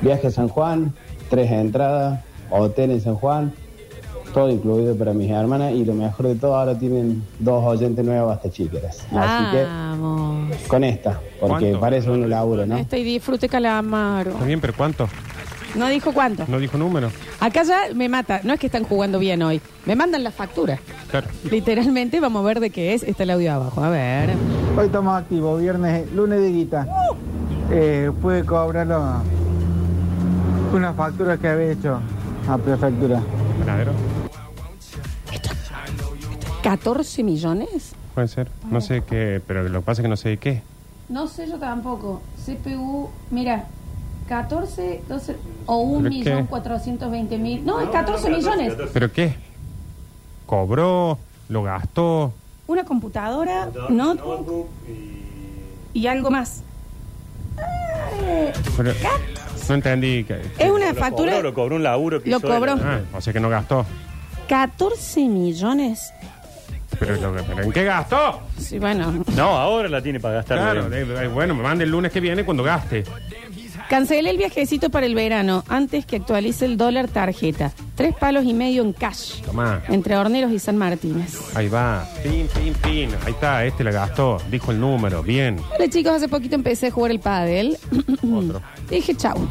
Viaje 0.00 0.28
a 0.28 0.30
San 0.30 0.48
Juan, 0.48 0.92
tres 1.28 1.50
entradas, 1.50 2.20
hotel 2.50 2.92
en 2.92 3.00
San 3.00 3.16
Juan, 3.16 3.52
todo 4.32 4.50
incluido 4.50 4.94
para 4.96 5.12
mis 5.14 5.30
hermanas 5.30 5.72
y 5.72 5.84
lo 5.84 5.94
mejor 5.94 6.28
de 6.28 6.34
todo, 6.36 6.54
ahora 6.54 6.78
tienen 6.78 7.22
dos 7.38 7.64
oyentes 7.64 8.04
nuevas 8.04 8.36
hasta 8.36 8.50
chiqueras. 8.50 8.98
Así 9.12 9.56
que 9.56 9.62
Vamos. 9.64 10.56
con 10.68 10.84
esta, 10.84 11.18
porque 11.40 11.64
¿Cuánto? 11.70 11.80
parece 11.80 12.10
un 12.10 12.28
laburo, 12.28 12.64
¿no? 12.66 12.76
Este 12.76 12.98
y 12.98 13.04
disfrute 13.04 13.48
calamaro. 13.48 14.30
Está 14.32 14.44
bien, 14.44 14.60
pero 14.60 14.74
¿cuánto? 14.76 15.08
No 15.74 15.88
dijo 15.88 16.12
cuánto. 16.12 16.44
No 16.48 16.58
dijo 16.58 16.78
número. 16.78 17.10
Acá 17.40 17.62
ya 17.62 17.94
me 17.94 18.08
mata. 18.08 18.40
No 18.42 18.54
es 18.54 18.60
que 18.60 18.66
están 18.66 18.84
jugando 18.84 19.18
bien 19.18 19.42
hoy. 19.42 19.60
Me 19.86 19.96
mandan 19.96 20.24
la 20.24 20.30
factura. 20.30 20.78
Claro. 21.10 21.28
Literalmente, 21.50 22.20
vamos 22.20 22.40
a 22.40 22.46
ver 22.46 22.60
de 22.60 22.70
qué 22.70 22.94
es. 22.94 23.02
Está 23.02 23.24
el 23.24 23.30
audio 23.30 23.52
abajo. 23.52 23.82
A 23.82 23.90
ver. 23.90 24.30
Hoy 24.76 24.86
estamos 24.86 25.16
activos, 25.16 25.60
viernes, 25.60 26.10
lunes 26.12 26.40
de 26.40 26.50
guita. 26.50 26.86
Eh, 27.70 28.10
pude 28.20 28.44
cobrarlo 28.44 29.22
una 30.72 30.92
factura 30.92 31.36
que 31.36 31.48
había 31.48 31.72
hecho 31.72 32.00
a 32.48 32.58
prefectura. 32.58 33.22
¿Verdadero? 33.58 33.92
14 36.62 37.22
millones. 37.22 37.94
Puede 38.14 38.28
ser. 38.28 38.50
No 38.70 38.80
sé 38.80 39.02
qué, 39.02 39.40
pero 39.46 39.62
lo 39.68 39.80
que 39.80 39.84
pasa 39.86 40.02
es 40.02 40.04
que 40.04 40.08
no 40.08 40.16
sé 40.16 40.30
de 40.30 40.36
qué. 40.38 40.62
No 41.08 41.28
sé 41.28 41.48
yo 41.48 41.58
tampoco. 41.58 42.20
CPU, 42.44 43.08
mira, 43.30 43.66
14, 44.28 45.02
12 45.08 45.36
o 45.66 45.78
un 45.78 46.02
¿Pero 46.04 46.10
millón 46.14 46.42
qué? 46.44 46.48
420 46.50 47.38
mil. 47.38 47.64
No, 47.64 47.80
es 47.80 47.88
14 47.88 48.30
millones. 48.30 48.74
¿Pero 48.92 49.10
qué? 49.12 49.34
¿Cobró? 50.46 51.18
¿Lo 51.48 51.62
gastó? 51.62 52.32
Una 52.66 52.84
computadora, 52.84 53.68
notebook 53.88 54.68
y 55.94 56.06
algo 56.06 56.30
más. 56.30 56.62
Eh, 58.22 58.52
Pero- 58.76 58.92
no 59.68 59.74
entendí. 59.74 60.24
que- 60.24 60.40
Es 60.58 60.70
una 60.70 60.92
Lo 60.92 60.94
factura. 60.94 61.32
cobró, 61.32 61.42
lo 61.48 61.54
cobró 61.54 61.76
un 61.76 61.82
laburo 61.82 62.22
que 62.22 62.30
Lo 62.30 62.36
hizo 62.38 62.46
él. 62.46 62.54
cobró. 62.54 62.72
Ah, 62.82 63.00
o 63.14 63.20
sea 63.20 63.32
que 63.32 63.40
no 63.40 63.48
gastó. 63.48 63.84
14 64.48 65.26
millones. 65.28 66.12
¿Pero, 66.98 67.14
lo 67.16 67.44
pero 67.44 67.62
en 67.62 67.72
qué 67.72 67.84
gastó? 67.84 68.40
Sí, 68.58 68.78
bueno. 68.78 69.22
No, 69.36 69.56
ahora 69.56 69.88
la 69.88 70.02
tiene 70.02 70.18
para 70.20 70.34
gastar. 70.36 70.58
Claro, 70.58 70.88
de- 70.90 71.04
de- 71.04 71.28
bueno, 71.28 71.54
me 71.54 71.62
mande 71.62 71.84
el 71.84 71.90
lunes 71.90 72.10
que 72.10 72.18
viene 72.20 72.44
cuando 72.44 72.62
gaste. 72.64 73.04
Cancelé 73.88 74.28
el 74.28 74.36
viajecito 74.36 74.90
para 74.90 75.06
el 75.06 75.14
verano 75.14 75.64
antes 75.66 76.04
que 76.04 76.16
actualice 76.16 76.66
el 76.66 76.76
dólar 76.76 77.08
tarjeta. 77.08 77.72
Tres 77.94 78.14
palos 78.14 78.44
y 78.44 78.52
medio 78.52 78.82
en 78.82 78.92
cash. 78.92 79.40
Tomá. 79.40 79.82
Entre 79.88 80.14
Horneros 80.14 80.52
y 80.52 80.58
San 80.58 80.76
Martínez. 80.76 81.38
Ahí 81.54 81.68
va. 81.68 82.06
Pin, 82.22 82.46
pin, 82.48 82.74
pin. 82.74 83.10
Ahí 83.24 83.32
está, 83.32 83.64
este 83.64 83.82
la 83.84 83.90
gastó. 83.90 84.36
Dijo 84.50 84.72
el 84.72 84.80
número. 84.80 85.22
Bien. 85.22 85.58
Hola 85.74 85.88
chicos, 85.88 86.12
hace 86.12 86.28
poquito 86.28 86.54
empecé 86.54 86.88
a 86.88 86.90
jugar 86.90 87.12
el 87.12 87.20
pádel. 87.20 87.78
Otro. 88.30 88.60
Dije, 88.90 89.14
chau. 89.14 89.50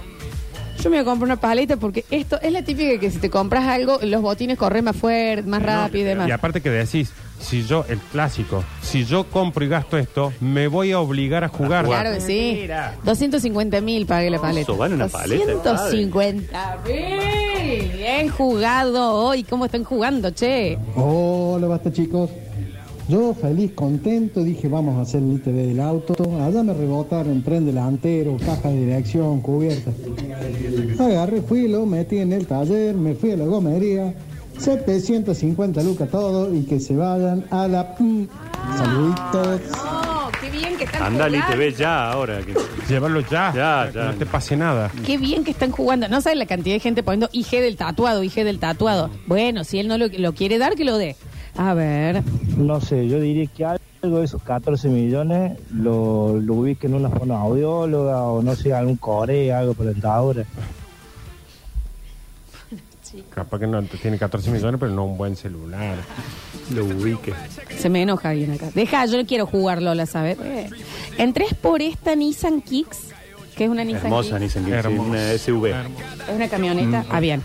Yo 0.84 0.92
me 0.92 0.98
voy 0.98 1.02
a 1.02 1.06
comprar 1.06 1.26
una 1.26 1.42
paleta 1.42 1.78
porque 1.78 2.06
esto 2.12 2.40
es 2.40 2.52
la 2.52 2.62
típica 2.62 3.00
que 3.00 3.10
si 3.10 3.18
te 3.18 3.32
compras 3.32 3.66
algo, 3.66 3.98
los 4.04 4.22
botines 4.22 4.60
corren 4.60 4.86
más 4.86 4.96
fuerte, 4.96 5.50
más 5.50 5.64
rápido 5.64 6.04
y 6.04 6.08
demás. 6.10 6.30
Y 6.30 6.32
aparte 6.32 6.62
que 6.62 6.70
decís, 6.70 7.12
si 7.40 7.64
yo, 7.64 7.86
el 7.88 8.00
clásico, 8.00 8.64
si 8.82 9.06
yo 9.06 9.26
compro 9.26 9.64
y 9.64 9.68
gasto 9.68 9.98
esto, 9.98 10.34
me 10.42 10.68
voy 10.68 10.92
a 10.92 11.00
obligar 11.00 11.44
a 11.44 11.50
jugar. 11.50 11.86
Claro 11.86 12.14
que 12.14 12.22
sí. 12.22 12.68
250 13.04 13.82
mil 13.82 14.06
pagué 14.06 14.30
la 14.30 14.40
paleta. 14.40 14.72
Eso 14.72 14.78
vale 14.78 14.96
una 14.96 15.08
paleta 15.08 15.46
de 15.46 15.54
250 15.54 16.78
mil. 16.86 17.92
Bien 17.94 18.30
jugado 18.30 19.14
hoy. 19.14 19.44
¿Cómo 19.44 19.66
están 19.66 19.84
jugando, 19.84 20.32
che? 20.32 20.78
Hola, 20.96 21.68
basta 21.68 21.92
chicos. 21.92 22.30
Yo 23.10 23.34
feliz, 23.34 23.72
contento, 23.72 24.44
dije 24.44 24.68
vamos 24.68 24.98
a 24.98 25.02
hacer 25.04 25.24
el 25.24 25.34
ITV 25.36 25.54
del 25.54 25.80
auto. 25.80 26.14
Allá 26.42 26.62
me 26.62 26.74
rebotaron 26.74 27.42
tren 27.42 27.66
delantero, 27.66 28.36
caja 28.46 28.68
de 28.68 28.82
dirección, 28.82 29.40
cubierta. 29.40 29.92
Agarré, 31.00 31.42
fui, 31.42 31.70
lo 31.70 31.86
metí 31.86 32.18
en 32.18 32.34
el 32.34 32.46
taller, 32.46 32.96
me 32.96 33.16
fui 33.16 33.32
a 33.32 33.38
la 33.38 33.46
gomería. 33.46 34.14
750 34.58 35.84
lucas 35.84 36.10
todo 36.10 36.54
y 36.54 36.64
que 36.64 36.80
se 36.80 36.96
vayan 36.96 37.46
a 37.52 37.68
la... 37.68 37.96
mm. 38.00 38.24
Saluditos. 38.78 39.62
Oh, 39.86 40.30
qué 40.42 40.50
bien 40.50 40.78
que 40.78 40.84
están 40.84 41.04
Anda 41.04 41.26
al 41.26 41.36
jugando. 41.36 41.64
ITV 41.66 41.78
ya 41.78 42.12
ahora. 42.12 42.40
Que... 42.42 42.54
Llévalo 42.90 43.20
ya. 43.22 43.54
Ya, 43.56 43.90
Que 43.92 43.98
ya. 44.00 44.06
no 44.06 44.14
te 44.16 44.26
pase 44.26 44.58
nada. 44.58 44.92
Qué 45.06 45.18
bien 45.18 45.44
que 45.44 45.52
están 45.52 45.72
jugando. 45.72 46.08
No 46.10 46.20
saben 46.22 46.40
la 46.40 46.46
cantidad 46.46 46.76
de 46.76 46.80
gente 46.80 47.04
poniendo 47.04 47.30
IG 47.32 47.62
del 47.62 47.78
tatuado, 47.78 48.24
IG 48.24 48.44
del 48.44 48.60
tatuado. 48.60 49.10
Bueno, 49.28 49.64
si 49.64 49.80
él 49.80 49.88
no 49.88 49.98
lo, 49.98 50.08
lo 50.08 50.34
quiere 50.34 50.58
dar, 50.58 50.76
que 50.76 50.84
lo 50.86 50.98
dé. 50.98 51.16
A 51.56 51.74
ver. 51.74 52.24
No 52.58 52.82
sé, 52.82 53.08
yo 53.08 53.20
diría 53.20 53.48
que 53.48 53.66
algo 53.66 54.20
de 54.20 54.26
esos 54.26 54.44
14 54.44 54.90
millones 54.90 55.58
lo, 55.74 56.40
lo 56.40 56.54
ubique 56.56 56.88
en 56.88 56.94
una 56.94 57.10
fonoaudióloga 57.10 58.22
o 58.24 58.42
no 58.44 58.56
sé, 58.56 58.74
algún 58.74 58.98
core, 58.98 59.52
algo 59.54 59.74
por 59.74 59.88
Capaz 63.34 63.60
que 63.60 63.68
no 63.68 63.82
tiene 63.84 64.18
14 64.18 64.52
millones, 64.52 64.80
pero 64.80 64.92
no 64.92 65.06
un 65.06 65.18
buen 65.18 65.36
celular. 65.36 65.98
Lo 66.74 66.86
ubique. 66.86 67.34
Se 67.78 67.90
me 67.90 68.02
enoja 68.02 68.32
bien 68.32 68.52
acá. 68.52 68.70
Deja, 68.74 69.06
yo 69.06 69.18
no 69.18 69.26
quiero 69.26 69.46
jugar 69.46 69.82
Lola, 69.82 70.06
¿sabes? 70.06 70.38
Eh. 70.44 70.70
Entrés 71.18 71.54
por 71.54 71.82
esta 71.82 72.16
Nissan 72.16 72.62
Kicks, 72.62 73.10
que 73.56 73.66
es 73.66 73.70
una 73.70 73.84
Nissan 73.84 74.06
Hermosa 74.06 74.40
Kicks. 74.40 74.42
Nissan 74.42 74.66
Kicks, 74.66 74.78
Hermosa. 74.78 75.10
una 75.10 75.38
SUV. 75.38 75.66
Es 75.68 76.36
una 76.36 76.48
camioneta. 76.50 77.06
Ah, 77.10 77.20
bien. 77.20 77.42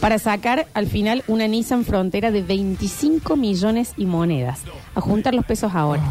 Para 0.00 0.18
sacar 0.18 0.66
al 0.74 0.86
final 0.86 1.22
una 1.28 1.46
Nissan 1.46 1.84
Frontera 1.84 2.30
de 2.30 2.42
25 2.42 3.36
millones 3.36 3.92
y 3.96 4.06
monedas. 4.06 4.60
A 4.94 5.00
juntar 5.00 5.34
los 5.34 5.44
pesos 5.44 5.72
ahora. 5.74 6.02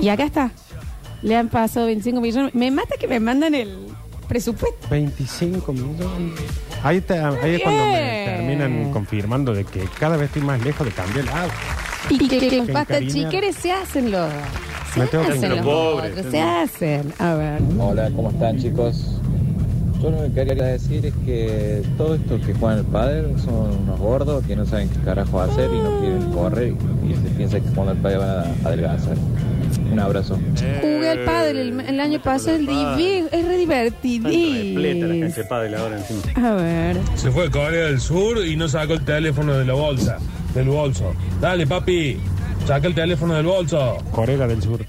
Y 0.00 0.08
acá 0.08 0.24
está. 0.24 0.50
Le 1.22 1.36
han 1.36 1.48
pasado 1.48 1.86
25 1.86 2.20
millones. 2.20 2.54
Me 2.54 2.70
mata 2.70 2.96
que 2.98 3.06
me 3.06 3.20
mandan 3.20 3.54
el 3.54 3.76
presupuesto. 4.26 4.88
25 4.90 5.72
millones. 5.72 6.40
Ahí, 6.82 6.96
está, 6.98 7.28
ahí 7.28 7.54
es 7.54 7.62
cuando 7.62 7.84
me 7.84 7.90
Bien. 8.00 8.24
terminan 8.24 8.92
confirmando 8.92 9.54
de 9.54 9.64
que 9.64 9.84
cada 10.00 10.16
vez 10.16 10.26
estoy 10.26 10.42
más 10.42 10.60
lejos 10.64 10.86
de 10.86 10.92
cambiar 10.92 11.20
el 11.20 11.28
auto. 11.28 11.54
Y 12.10 12.28
que, 12.28 12.38
que 12.48 12.56
los 12.56 12.66
Se 12.66 12.72
pasta 12.72 12.96
encariñan. 12.98 13.30
chiqueres 13.30 13.56
se 13.56 13.72
hacen 13.72 14.10
los. 14.10 14.30
Se 14.92 15.00
Me 15.00 15.06
tengo 15.06 15.24
que 15.24 15.32
hacen 15.32 15.50
los 15.50 15.60
pobres, 15.60 16.12
otros, 16.12 16.26
se 16.30 16.40
hacen. 16.40 17.12
A 17.18 17.34
ver. 17.34 17.60
Hola, 17.78 18.10
¿cómo 18.14 18.30
están 18.30 18.58
chicos? 18.58 19.18
Yo 20.02 20.10
lo 20.10 20.22
que 20.22 20.32
quería 20.32 20.64
decir 20.64 21.06
es 21.06 21.14
que 21.24 21.82
todo 21.96 22.16
esto 22.16 22.40
que 22.44 22.52
juegan 22.54 22.78
el 22.80 22.84
pádel 22.86 23.40
son 23.40 23.78
unos 23.84 24.00
gordos 24.00 24.44
que 24.44 24.56
no 24.56 24.66
saben 24.66 24.88
qué 24.88 24.98
carajo 25.04 25.40
hacer 25.40 25.70
y 25.72 25.78
no 25.78 26.00
quieren 26.00 26.32
correr 26.32 26.74
y 27.08 27.14
se 27.14 27.34
piensa 27.36 27.60
que 27.60 27.68
jugando 27.68 27.92
al 27.92 27.98
pádel 27.98 28.18
van 28.18 28.28
a 28.28 28.68
adelgazar. 28.68 29.16
Un 29.92 30.00
abrazo. 30.00 30.38
Jugué 30.80 31.10
al 31.10 31.24
padre 31.24 31.60
el, 31.62 31.80
el 31.80 32.00
año 32.00 32.20
pasado, 32.22 32.56
el 32.56 32.66
divi- 32.66 33.26
es 33.30 33.30
re 33.30 33.38
Repleta 33.40 33.46
la 33.46 33.56
divertido. 33.58 34.30
cancha 35.20 35.36
de 35.42 35.44
pádel 35.44 35.74
ahora 35.74 35.98
encima. 35.98 36.48
A 36.48 36.54
ver. 36.54 36.96
Se 37.16 37.30
fue 37.30 37.46
a 37.46 37.50
Corea 37.50 37.84
del 37.86 38.00
Sur 38.00 38.44
y 38.46 38.56
no 38.56 38.68
sacó 38.68 38.94
el 38.94 39.04
teléfono 39.04 39.54
de 39.54 39.64
la 39.64 39.74
bolsa, 39.74 40.18
del 40.54 40.68
bolso. 40.68 41.12
Dale, 41.40 41.66
papi, 41.66 42.16
saca 42.66 42.86
el 42.86 42.94
teléfono 42.94 43.34
del 43.34 43.46
bolso. 43.46 43.98
Corea 44.12 44.46
del 44.46 44.62
Sur. 44.62 44.84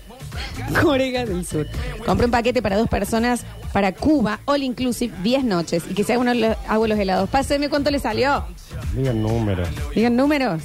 Corea 0.82 1.26
del 1.26 1.46
Sur. 1.46 1.68
Compré 2.06 2.26
un 2.26 2.32
paquete 2.32 2.62
para 2.62 2.78
dos 2.78 2.88
personas 2.88 3.46
para 3.74 3.92
Cuba, 3.92 4.40
all 4.46 4.64
inclusive, 4.64 5.14
10 5.24 5.44
noches. 5.44 5.84
Y 5.90 5.94
que 5.94 6.04
se 6.04 6.14
haga 6.14 6.22
uno 6.22 6.34
los, 6.34 6.56
hago 6.68 6.88
los 6.88 6.98
helados. 6.98 7.30
Páseme 7.30 7.70
cuánto 7.70 7.92
le 7.92 8.00
salió. 8.00 8.46
Digan 8.96 9.22
números. 9.22 9.68
Digan 9.96 10.16
números. 10.16 10.62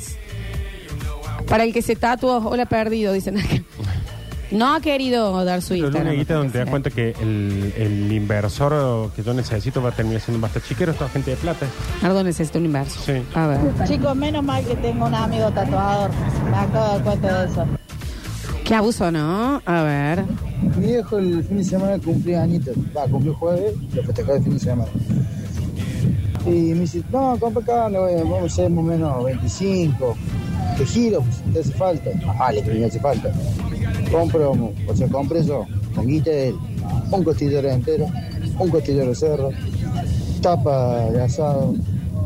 Para 1.48 1.64
el 1.64 1.72
que 1.72 1.80
se 1.82 1.96
tatuó, 1.96 2.38
hola 2.46 2.66
perdido, 2.66 3.12
dicen 3.14 3.38
acá. 3.38 3.62
No 4.50 4.74
ha 4.74 4.80
querido 4.80 5.44
dar 5.44 5.60
su 5.60 5.74
Pero 5.74 5.86
Instagram. 5.86 6.08
una 6.08 6.18
guita 6.18 6.34
donde 6.34 6.52
te 6.52 6.58
das 6.58 6.68
cuenta 6.70 6.90
que 6.90 7.10
el, 7.20 7.72
el 7.76 8.12
inversor 8.12 9.10
que 9.12 9.22
yo 9.22 9.34
necesito 9.34 9.82
va 9.82 9.90
a 9.90 9.92
terminar 9.92 10.20
siendo 10.22 10.40
basta 10.40 10.60
chiquero, 10.60 10.94
toda 10.94 11.10
gente 11.10 11.32
de 11.32 11.36
plata. 11.36 11.66
Nardo 12.02 12.24
necesita 12.24 12.58
un 12.58 12.64
inverso. 12.64 12.98
Sí. 13.04 13.22
A 13.34 13.46
ver. 13.46 13.60
Chicos, 13.86 14.16
menos 14.16 14.42
mal 14.42 14.64
que 14.64 14.74
tengo 14.76 15.06
un 15.06 15.14
amigo 15.14 15.50
tatuador. 15.50 16.10
Me 16.50 16.56
acabo 16.56 16.84
de 16.86 16.92
dar 16.94 17.02
cuenta 17.02 17.42
de 17.44 17.50
eso. 17.52 17.66
Qué 18.64 18.74
abuso, 18.74 19.10
¿no? 19.10 19.60
A 19.66 19.82
ver. 19.82 20.24
Mi 20.76 20.86
viejo 20.86 21.18
el 21.18 21.44
fin 21.44 21.58
de 21.58 21.64
semana 21.64 21.98
cumplía 22.02 22.42
añitos. 22.42 22.74
Va, 22.96 23.04
cumplió 23.06 23.34
jueves, 23.34 23.74
lo 23.94 24.02
festejó 24.02 24.34
el 24.34 24.42
fin 24.44 24.54
de 24.54 24.60
semana. 24.60 24.90
Y 26.46 26.50
me 26.72 26.80
dice, 26.80 27.02
no, 27.12 27.36
compra 27.38 27.62
acá, 27.62 27.86
a- 27.86 27.88
vamos 27.90 28.42
a 28.42 28.46
hacer 28.46 28.70
más 28.70 28.78
o 28.84 28.86
menos 28.88 29.24
25. 29.24 30.16
¿Qué 30.78 30.86
giro? 30.86 31.20
Pues, 31.22 31.42
¿te 31.52 31.60
hace 31.60 31.72
falta? 31.72 32.10
Ah, 32.38 32.52
le 32.52 32.62
que 32.62 32.70
me 32.72 32.84
hace 32.86 33.00
falta. 33.00 33.30
Compro, 34.10 34.52
o 34.52 34.96
sea, 34.96 35.08
compré 35.08 35.44
yo, 35.44 35.66
con 35.94 36.06
guita 36.06 36.30
de 36.30 36.48
él, 36.48 36.56
un 37.10 37.24
costillero 37.24 37.68
entero, 37.68 38.06
un 38.58 38.70
costillero 38.70 39.08
de 39.08 39.14
cerro, 39.14 39.50
tapa 40.40 41.10
de 41.10 41.22
asado, 41.22 41.74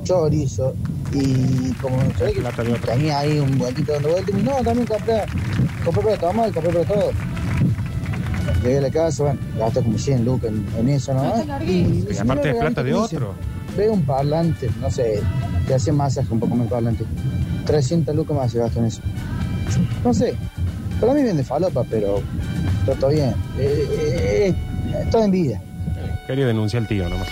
chorizo 0.05 0.75
y 1.13 1.73
como 1.81 1.99
¿sabés 2.19 2.35
que 2.35 2.79
tenía 2.87 3.19
ahí 3.19 3.39
un 3.39 3.51
y 3.55 3.59
me 3.59 3.73
dice, 3.73 4.01
no, 4.45 4.53
también 4.63 4.87
compré, 4.87 5.23
compré 5.85 6.03
para 6.03 6.17
tomar, 6.19 6.53
compré 6.53 6.73
para 6.73 6.85
todo. 6.85 7.11
Llegué 8.63 8.79
a 8.79 8.81
la 8.83 8.91
casa, 8.91 9.23
bueno, 9.25 9.41
gasté 9.59 9.83
como 9.83 9.99
100 9.99 10.25
lucas 10.25 10.51
en, 10.51 10.67
en 10.79 10.89
eso, 10.89 11.15
¿no? 11.15 11.23
Y 11.65 11.83
me 11.85 12.19
aparte 12.19 12.51
es 12.51 12.55
"Mira, 12.55 12.61
plata 12.61 12.83
de 12.83 12.91
regalito", 12.93 13.03
otro. 13.03 13.35
Veo 13.77 13.93
un 13.93 14.03
parlante, 14.03 14.71
no 14.81 14.91
sé, 14.91 15.21
que 15.67 15.75
hace 15.75 15.91
masaje 15.93 16.29
un 16.33 16.41
poco 16.41 16.55
más 16.57 16.69
parlante. 16.69 17.05
300 17.67 18.15
lucas 18.15 18.37
más 18.37 18.53
se 18.53 18.59
gastó 18.59 18.79
en 18.81 18.87
eso. 18.87 19.01
No 20.05 20.13
sé, 20.15 20.35
para 21.03 21.15
mí 21.15 21.25
vende 21.25 21.43
falopa, 21.43 21.83
pero 21.91 22.23
está 22.79 22.95
todo 22.95 23.11
bien. 23.11 23.35
Eh, 23.59 23.89
eh, 23.91 24.55
eh, 24.95 25.07
todo 25.11 25.25
en 25.25 25.33
vida. 25.33 25.61
Quería 26.29 26.47
denunciar 26.47 26.83
al 26.83 26.89
tío 26.89 27.09
nomás. 27.09 27.29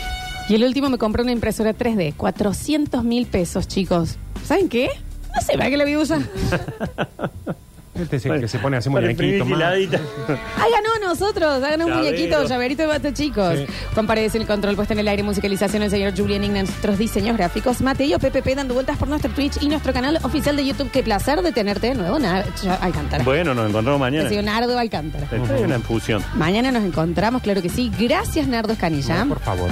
Y 0.48 0.56
el 0.56 0.64
último 0.64 0.90
me 0.90 0.98
compró 0.98 1.22
una 1.22 1.30
impresora 1.30 1.72
3D. 1.72 2.14
400 2.16 3.04
mil 3.04 3.26
pesos, 3.26 3.68
chicos. 3.68 4.16
¿Saben 4.44 4.68
qué? 4.68 4.88
No 5.32 5.40
sé, 5.40 5.52
¿para 5.52 5.70
qué 5.70 5.76
la 5.76 5.84
voy 5.84 5.92
a 5.92 5.98
usar? 6.00 6.20
Este 7.94 8.16
es 8.16 8.26
el 8.26 8.40
que 8.40 8.48
se 8.48 8.58
pone 8.60 8.76
a 8.76 8.78
hacer 8.78 8.90
muñequito 8.92 9.44
más. 9.44 9.60
Háganos 9.60 9.90
a 10.96 11.08
nosotros, 11.08 11.62
hagan 11.62 11.82
un 11.82 11.88
Llavero. 11.88 11.96
muñequito, 12.10 12.44
llaverito 12.44 12.82
de 12.82 12.88
basta, 12.88 13.12
chicos. 13.12 13.58
Sí. 13.58 13.66
Con 13.94 14.06
paredes 14.06 14.34
en 14.36 14.42
el 14.42 14.46
control, 14.46 14.76
puesta 14.76 14.94
en 14.94 15.00
el 15.00 15.08
aire, 15.08 15.22
musicalización, 15.22 15.82
el 15.82 15.90
señor 15.90 16.16
Julian 16.16 16.44
Ignan, 16.44 16.66
nuestros 16.66 16.98
diseños 16.98 17.36
gráficos. 17.36 17.80
Mateo 17.80 18.18
PPP 18.18 18.54
dando 18.54 18.74
vueltas 18.74 18.96
por 18.96 19.08
nuestro 19.08 19.30
Twitch 19.32 19.60
y 19.60 19.68
nuestro 19.68 19.92
canal 19.92 20.18
oficial 20.22 20.56
de 20.56 20.64
YouTube. 20.66 20.90
Qué 20.90 21.02
placer 21.02 21.42
de 21.42 21.52
tenerte 21.52 21.88
de 21.88 21.94
nuevo, 21.94 22.18
Nacho 22.18 22.70
Alcántara. 22.80 23.24
Bueno, 23.24 23.54
nos 23.54 23.68
encontramos 23.68 24.00
mañana. 24.00 24.26
Ha 24.26 24.30
sido 24.30 24.42
Nardo 24.42 24.78
Alcántara. 24.78 25.24
Esta 25.24 25.56
es 25.56 25.62
una 25.62 25.76
infusión. 25.76 26.22
Mañana 26.36 26.70
nos 26.70 26.84
encontramos, 26.84 27.42
claro 27.42 27.60
que 27.60 27.68
sí. 27.68 27.90
Gracias, 27.98 28.46
Nardo 28.46 28.72
Escanilla. 28.72 29.24
Por 29.26 29.40
favor. 29.40 29.70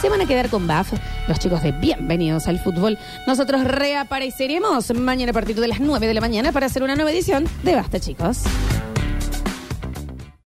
Se 0.00 0.08
van 0.08 0.20
a 0.20 0.26
quedar 0.26 0.50
con 0.50 0.66
BAF, 0.66 0.92
los 1.28 1.38
chicos 1.38 1.62
de 1.62 1.72
Bienvenidos 1.72 2.48
al 2.48 2.58
Fútbol. 2.58 2.98
Nosotros 3.26 3.64
reapareceremos 3.64 4.90
mañana 4.94 5.30
a 5.30 5.34
partir 5.34 5.58
de 5.58 5.68
las 5.68 5.80
9 5.80 6.06
de 6.06 6.14
la 6.14 6.20
mañana 6.20 6.52
para 6.52 6.66
hacer 6.66 6.82
una 6.82 6.94
nueva 6.94 7.10
edición 7.10 7.44
de 7.62 7.74
Basta, 7.74 8.00
chicos. 8.00 8.42